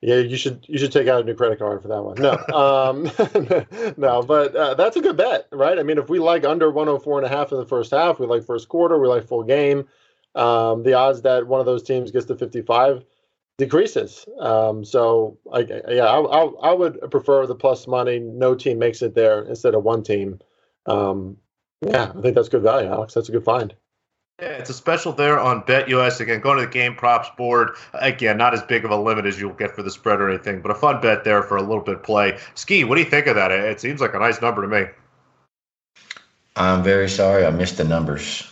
Yeah, 0.03 0.17
you 0.17 0.37
should 0.37 0.67
you 0.69 0.79
should 0.79 0.91
take 0.91 1.07
out 1.07 1.21
a 1.21 1.25
new 1.25 1.35
credit 1.35 1.61
card 1.61 1.81
for 1.81 1.89
that 1.89 2.03
one. 2.03 2.17
No, 2.17 2.33
um, 2.55 3.05
no, 3.97 4.23
but 4.23 4.55
uh, 4.55 4.75
that's 4.75 4.97
a 4.97 5.01
good 5.01 5.17
bet, 5.17 5.47
right? 5.53 5.79
I 5.79 5.85
mean, 5.85 5.97
if 5.97 6.09
we 6.09 6.19
like 6.19 6.45
under 6.45 6.71
104 6.71 7.19
and 7.19 7.27
a 7.27 7.29
half 7.29 7.53
in 7.53 7.59
the 7.59 7.65
first 7.65 7.93
half, 7.93 8.19
we 8.19 8.27
like 8.27 8.45
first 8.45 8.69
quarter, 8.69 8.99
we 8.99 9.07
like 9.07 9.27
full 9.27 9.45
game. 9.45 9.87
Um, 10.35 10.83
the 10.83 10.95
odds 10.95 11.23
that 11.23 11.47
one 11.47 11.61
of 11.61 11.67
those 11.67 11.85
teams 11.85 12.11
gets 12.11 12.27
to 12.27 12.37
55 12.37 13.05
decreases. 13.59 14.27
Um, 14.41 14.85
so, 14.85 15.39
I, 15.53 15.61
yeah, 15.61 16.07
I, 16.07 16.21
I, 16.21 16.45
I, 16.71 16.73
would 16.73 17.11
prefer 17.11 17.47
the 17.47 17.55
plus 17.55 17.87
money. 17.87 18.19
No 18.19 18.55
team 18.55 18.79
makes 18.79 19.03
it 19.03 19.15
there 19.15 19.43
instead 19.43 19.75
of 19.75 19.85
one 19.85 20.03
team. 20.03 20.41
Um, 20.87 21.37
yeah, 21.83 22.13
I 22.17 22.21
think 22.23 22.35
that's 22.35 22.49
good 22.49 22.63
value, 22.63 22.89
Alex. 22.89 23.13
That's 23.15 23.29
a 23.29 23.33
good 23.33 23.45
find. 23.45 23.75
Yeah, 24.41 24.49
it's 24.49 24.71
a 24.71 24.75
special 24.75 25.13
there 25.13 25.39
on 25.39 25.63
BetUS. 25.63 26.21
Again, 26.21 26.41
going 26.41 26.59
to 26.59 26.67
the 26.67 26.73
game 26.73 26.95
props 26.97 27.29
board. 27.37 27.73
Again, 27.95 28.37
not 28.37 28.55
as 28.55 28.63
big 28.63 28.85
of 28.85 28.91
a 28.91 28.97
limit 28.97 29.25
as 29.25 29.39
you'll 29.39 29.53
get 29.53 29.75
for 29.75 29.83
the 29.83 29.91
spread 29.91 30.21
or 30.21 30.29
anything, 30.29 30.61
but 30.61 30.71
a 30.71 30.75
fun 30.75 31.01
bet 31.01 31.23
there 31.23 31.43
for 31.43 31.57
a 31.57 31.63
little 31.63 31.83
bit 31.83 32.03
play. 32.03 32.39
Ski, 32.55 32.83
what 32.85 32.97
do 32.97 33.03
you 33.03 33.09
think 33.09 33.27
of 33.27 33.37
that? 33.37 33.53
It 33.53 33.81
seems 33.81 34.01
like 34.01 34.15
a 34.15 34.19
nice 34.19 34.43
number 34.43 34.63
to 34.63 34.69
me. 34.69 34.91
I'm 36.57 36.83
very 36.83 37.09
sorry. 37.09 37.47
I 37.47 37.51
missed 37.51 37.77
the 37.77 37.85
numbers. 37.85 38.51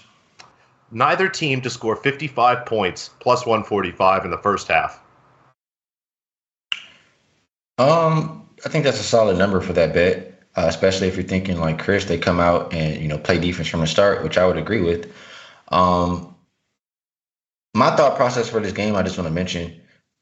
Neither 0.93 1.29
team 1.29 1.61
to 1.63 1.71
score 1.71 1.97
55 1.97 2.67
points 2.67 3.11
plus 3.21 3.47
145 3.47 4.25
in 4.25 4.31
the 4.31 4.39
first 4.39 4.69
half. 4.69 5.01
Um, 7.79 8.49
I 8.65 8.69
think 8.69 8.85
that's 8.85 9.01
a 9.01 9.05
solid 9.05 9.39
number 9.39 9.61
for 9.61 9.73
that 9.73 9.95
bet, 9.95 10.43
uh, 10.57 10.67
especially 10.67 11.09
if 11.09 11.17
you're 11.17 11.25
thinking 11.25 11.59
like 11.59 11.79
Chris, 11.79 12.05
they 12.05 12.19
come 12.19 12.41
out 12.41 12.73
and 12.75 13.01
you 13.01 13.09
know 13.09 13.19
play 13.19 13.39
defense 13.39 13.69
from 13.69 13.81
the 13.81 13.87
start, 13.87 14.23
which 14.23 14.37
I 14.37 14.47
would 14.47 14.59
agree 14.59 14.83
with. 14.83 15.11
Um, 15.71 16.35
my 17.75 17.95
thought 17.97 18.17
process 18.17 18.49
for 18.49 18.61
this 18.61 18.73
game, 18.73 18.97
I 18.97 19.03
just 19.03 19.17
want 19.17 19.29
to 19.29 19.35
mention, 19.35 19.81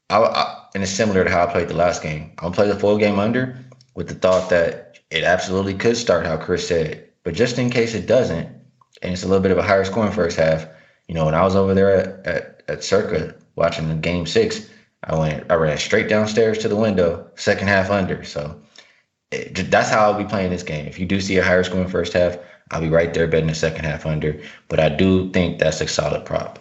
I, 0.09 0.19
I, 0.19 0.65
and 0.73 0.83
it's 0.83 0.91
similar 0.91 1.23
to 1.23 1.29
how 1.29 1.43
I 1.43 1.51
played 1.51 1.67
the 1.67 1.75
last 1.75 2.03
game. 2.03 2.31
I'm 2.37 2.43
gonna 2.43 2.55
play 2.55 2.67
the 2.67 2.79
full 2.79 2.97
game 2.97 3.19
under 3.19 3.57
with 3.95 4.07
the 4.07 4.15
thought 4.15 4.49
that 4.49 4.99
it 5.09 5.23
absolutely 5.23 5.73
could 5.73 5.97
start 5.97 6.25
how 6.25 6.37
Chris 6.37 6.67
said, 6.67 7.09
but 7.23 7.33
just 7.33 7.57
in 7.57 7.69
case 7.69 7.95
it 7.95 8.05
doesn't, 8.05 8.47
and 9.01 9.13
it's 9.13 9.23
a 9.23 9.27
little 9.27 9.41
bit 9.41 9.51
of 9.51 9.57
a 9.57 9.63
higher 9.63 9.85
scoring 9.85 10.11
first 10.11 10.37
half. 10.37 10.67
You 11.07 11.15
know, 11.15 11.25
when 11.25 11.33
I 11.33 11.43
was 11.43 11.55
over 11.55 11.73
there 11.73 11.95
at, 11.95 12.27
at, 12.27 12.63
at 12.67 12.83
Circa 12.83 13.35
watching 13.55 13.89
the 13.89 13.95
game 13.95 14.25
six, 14.27 14.69
I 15.03 15.17
went, 15.17 15.49
I 15.49 15.55
ran 15.55 15.77
straight 15.77 16.09
downstairs 16.09 16.59
to 16.59 16.67
the 16.67 16.75
window, 16.75 17.29
second 17.35 17.67
half 17.67 17.89
under. 17.89 18.23
So 18.23 18.61
it, 19.31 19.71
that's 19.71 19.89
how 19.89 20.11
I'll 20.11 20.17
be 20.17 20.29
playing 20.29 20.51
this 20.51 20.63
game. 20.63 20.85
If 20.85 20.99
you 20.99 21.05
do 21.05 21.19
see 21.21 21.37
a 21.37 21.43
higher 21.43 21.63
scoring 21.63 21.87
first 21.87 22.13
half, 22.13 22.37
I'll 22.71 22.81
be 22.81 22.89
right 22.89 23.13
there 23.13 23.27
betting 23.27 23.47
the 23.47 23.55
second 23.55 23.85
half 23.85 24.05
under. 24.05 24.39
But 24.67 24.79
I 24.79 24.89
do 24.89 25.29
think 25.31 25.59
that's 25.59 25.81
a 25.81 25.87
solid 25.87 26.25
prop. 26.25 26.59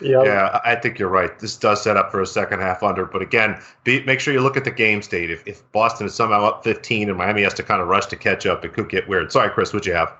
Yeah. 0.00 0.22
yeah, 0.22 0.60
I 0.64 0.76
think 0.76 0.98
you're 0.98 1.08
right. 1.08 1.36
This 1.38 1.56
does 1.56 1.82
set 1.82 1.96
up 1.96 2.12
for 2.12 2.20
a 2.20 2.26
second 2.26 2.60
half 2.60 2.84
under, 2.84 3.04
but 3.04 3.20
again, 3.20 3.60
be, 3.82 4.00
make 4.04 4.20
sure 4.20 4.32
you 4.32 4.40
look 4.40 4.56
at 4.56 4.64
the 4.64 4.70
game 4.70 5.02
state. 5.02 5.28
If, 5.28 5.44
if 5.44 5.72
Boston 5.72 6.06
is 6.06 6.14
somehow 6.14 6.44
up 6.44 6.62
15 6.62 7.08
and 7.08 7.18
Miami 7.18 7.42
has 7.42 7.54
to 7.54 7.64
kind 7.64 7.82
of 7.82 7.88
rush 7.88 8.06
to 8.06 8.16
catch 8.16 8.46
up, 8.46 8.64
it 8.64 8.74
could 8.74 8.88
get 8.88 9.08
weird. 9.08 9.32
Sorry, 9.32 9.50
Chris, 9.50 9.72
what'd 9.72 9.86
you 9.86 9.94
have? 9.94 10.12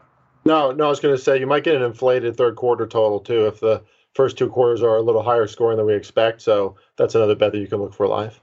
No, 0.45 0.73
no, 0.73 0.87
I 0.87 0.89
was 0.89 0.99
going 0.99 1.17
to 1.17 1.23
say 1.23 1.39
you 1.39 1.47
might 1.47 1.65
get 1.65 1.77
an 1.77 1.83
inflated 1.83 2.37
third 2.37 2.57
quarter 2.57 2.87
total 2.87 3.21
too 3.21 3.47
if 3.47 3.61
the 3.61 3.83
first 4.15 4.37
two 4.37 4.49
quarters 4.49 4.83
are 4.83 4.97
a 4.97 5.03
little 5.03 5.23
higher 5.23 5.47
scoring 5.47 5.77
than 5.77 5.87
we 5.87 5.95
expect. 5.95 6.43
So 6.43 6.77
that's 6.97 7.15
another 7.15 7.37
bet 7.37 7.53
that 7.53 7.59
you 7.59 7.69
can 7.69 7.79
look 7.79 7.95
for 7.95 8.09
live. 8.09 8.41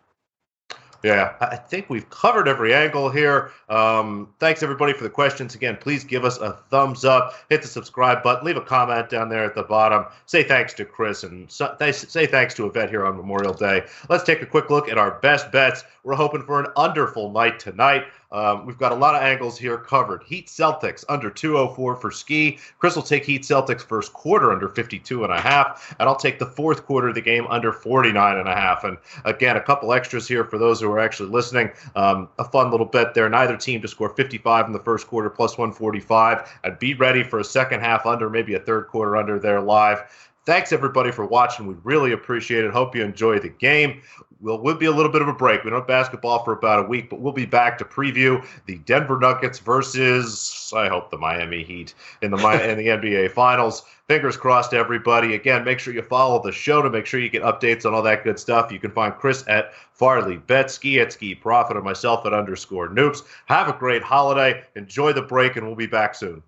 Yeah, 1.06 1.36
I 1.40 1.56
think 1.56 1.88
we've 1.88 2.10
covered 2.10 2.48
every 2.48 2.74
angle 2.74 3.12
here. 3.12 3.52
Um, 3.70 4.34
thanks 4.40 4.64
everybody 4.64 4.92
for 4.92 5.04
the 5.04 5.10
questions. 5.12 5.54
Again, 5.54 5.78
please 5.80 6.04
give 6.04 6.26
us 6.26 6.40
a 6.40 6.54
thumbs 6.72 7.06
up, 7.06 7.36
hit 7.48 7.62
the 7.62 7.68
subscribe 7.68 8.24
button, 8.24 8.44
leave 8.44 8.58
a 8.58 8.62
comment 8.62 9.08
down 9.08 9.30
there 9.30 9.44
at 9.44 9.54
the 9.54 9.62
bottom. 9.62 10.06
Say 10.26 10.42
thanks 10.42 10.74
to 10.74 10.84
Chris 10.84 11.22
and 11.22 11.48
so, 11.52 11.76
say 11.92 12.26
thanks 12.26 12.56
to 12.56 12.66
Yvette 12.66 12.90
here 12.90 13.06
on 13.06 13.18
Memorial 13.18 13.54
Day. 13.54 13.84
Let's 14.10 14.24
take 14.24 14.42
a 14.42 14.48
quick 14.48 14.72
look 14.72 14.90
at 14.90 14.98
our 14.98 15.20
best 15.20 15.52
bets. 15.52 15.84
We're 16.04 16.16
hoping 16.16 16.42
for 16.42 16.60
an 16.60 16.72
underful 16.76 17.32
night 17.32 17.60
tonight. 17.60 18.06
Um, 18.32 18.66
we've 18.66 18.78
got 18.78 18.92
a 18.92 18.96
lot 18.96 19.16
of 19.16 19.22
angles 19.22 19.58
here 19.58 19.78
covered. 19.78 20.24
Heat 20.24 20.48
Celtics 20.48 21.04
under 21.10 21.30
204 21.30 21.96
for 21.96 22.12
ski. 22.12 22.60
Chris 22.80 22.96
will 22.96 23.04
take 23.04 23.26
Heat 23.26 23.44
Celtics 23.44 23.82
first 23.82 24.14
quarter 24.14 24.52
under 24.52 24.70
52 24.70 25.24
and 25.24 25.34
a 25.34 25.40
half, 25.40 25.96
and 26.00 26.10
I'll 26.10 26.16
take 26.16 26.40
the 26.40 26.46
fourth 26.46 26.86
quarter 26.86 27.10
of 27.10 27.16
the 27.16 27.22
game 27.22 27.46
under 27.48 27.72
49 27.72 28.38
and 28.38 28.48
a 28.50 28.56
half. 28.56 28.84
And 28.84 28.98
again, 29.24 29.58
a 29.58 29.62
couple 29.62 29.94
extras 29.94 30.28
here 30.28 30.44
for 30.44 30.58
those 30.58 30.82
who 30.82 30.92
are 30.92 31.00
actually 31.00 31.30
listening. 31.30 31.72
Um, 31.96 32.30
a 32.40 32.44
fun 32.44 32.72
little 32.72 32.86
bet 32.86 33.14
there. 33.14 33.30
Neither 33.30 33.58
team 33.58 33.82
to 33.82 33.88
score 33.88 34.10
55 34.10 34.68
in 34.68 34.74
the 34.74 34.80
first 34.80 35.08
quarter 35.08 35.30
plus 35.30 35.58
145. 35.58 36.60
And 36.64 36.80
be 36.80 36.94
ready 36.94 37.24
for 37.24 37.40
a 37.40 37.44
second 37.44 37.82
half 37.82 38.06
under, 38.06 38.30
maybe 38.30 38.56
a 38.56 38.60
third 38.60 38.88
quarter 38.88 39.16
under 39.16 39.40
there 39.40 39.62
live. 39.62 40.04
Thanks 40.46 40.72
everybody 40.72 41.12
for 41.12 41.26
watching. 41.26 41.66
We 41.66 41.76
really 41.84 42.12
appreciate 42.12 42.66
it. 42.66 42.72
Hope 42.72 42.96
you 42.96 43.04
enjoy 43.04 43.40
the 43.40 43.50
game. 43.50 44.02
We'll, 44.40 44.62
we'll 44.62 44.76
be 44.76 44.86
a 44.86 44.92
little 44.92 45.12
bit 45.12 45.24
of 45.24 45.28
a 45.28 45.34
break. 45.34 45.64
We 45.64 45.72
don't 45.72 45.80
have 45.80 45.88
basketball 45.88 46.44
for 46.44 46.54
about 46.54 46.86
a 46.86 46.88
week, 46.88 47.10
but 47.10 47.20
we'll 47.20 47.34
be 47.34 47.48
back 47.48 47.80
to 47.80 47.86
preview 47.86 48.46
the 48.68 48.78
Denver 48.80 49.18
Nuggets 49.18 49.58
versus 49.58 50.72
I 50.76 50.88
hope 50.88 51.10
the 51.10 51.18
Miami 51.18 51.64
Heat 51.64 51.96
in 52.22 52.30
the 52.30 52.38
in 52.70 52.78
the 52.78 52.88
NBA 52.88 53.32
Finals. 53.32 53.84
Fingers 54.08 54.38
crossed, 54.38 54.76
everybody. 54.76 55.34
Again, 55.34 55.64
make 55.64 55.80
sure 55.80 55.96
you 55.96 56.04
follow 56.04 56.40
the 56.44 56.52
show 56.52 56.84
to 56.84 56.92
make 56.92 57.08
sure 57.08 57.20
you 57.20 57.30
get 57.30 57.42
updates 57.42 57.86
on 57.86 57.96
all 57.96 58.04
that 58.04 58.24
good 58.24 58.38
stuff. 58.38 58.72
You 58.72 58.78
can 58.78 58.92
find 58.92 59.16
Chris 59.16 59.44
at 59.48 59.74
Farley 59.94 60.38
Betsky 60.38 61.02
at 61.02 61.12
Ski 61.12 61.34
Profit 61.34 61.76
and 61.76 61.84
myself 61.84 62.24
at 62.28 62.34
underscore 62.34 62.90
Noops. 62.90 63.24
Have 63.48 63.68
a 63.68 63.74
great 63.74 64.04
holiday. 64.04 64.64
Enjoy 64.76 65.12
the 65.12 65.24
break, 65.24 65.56
and 65.56 65.66
we'll 65.66 65.76
be 65.76 65.88
back 65.88 66.14
soon. 66.14 66.44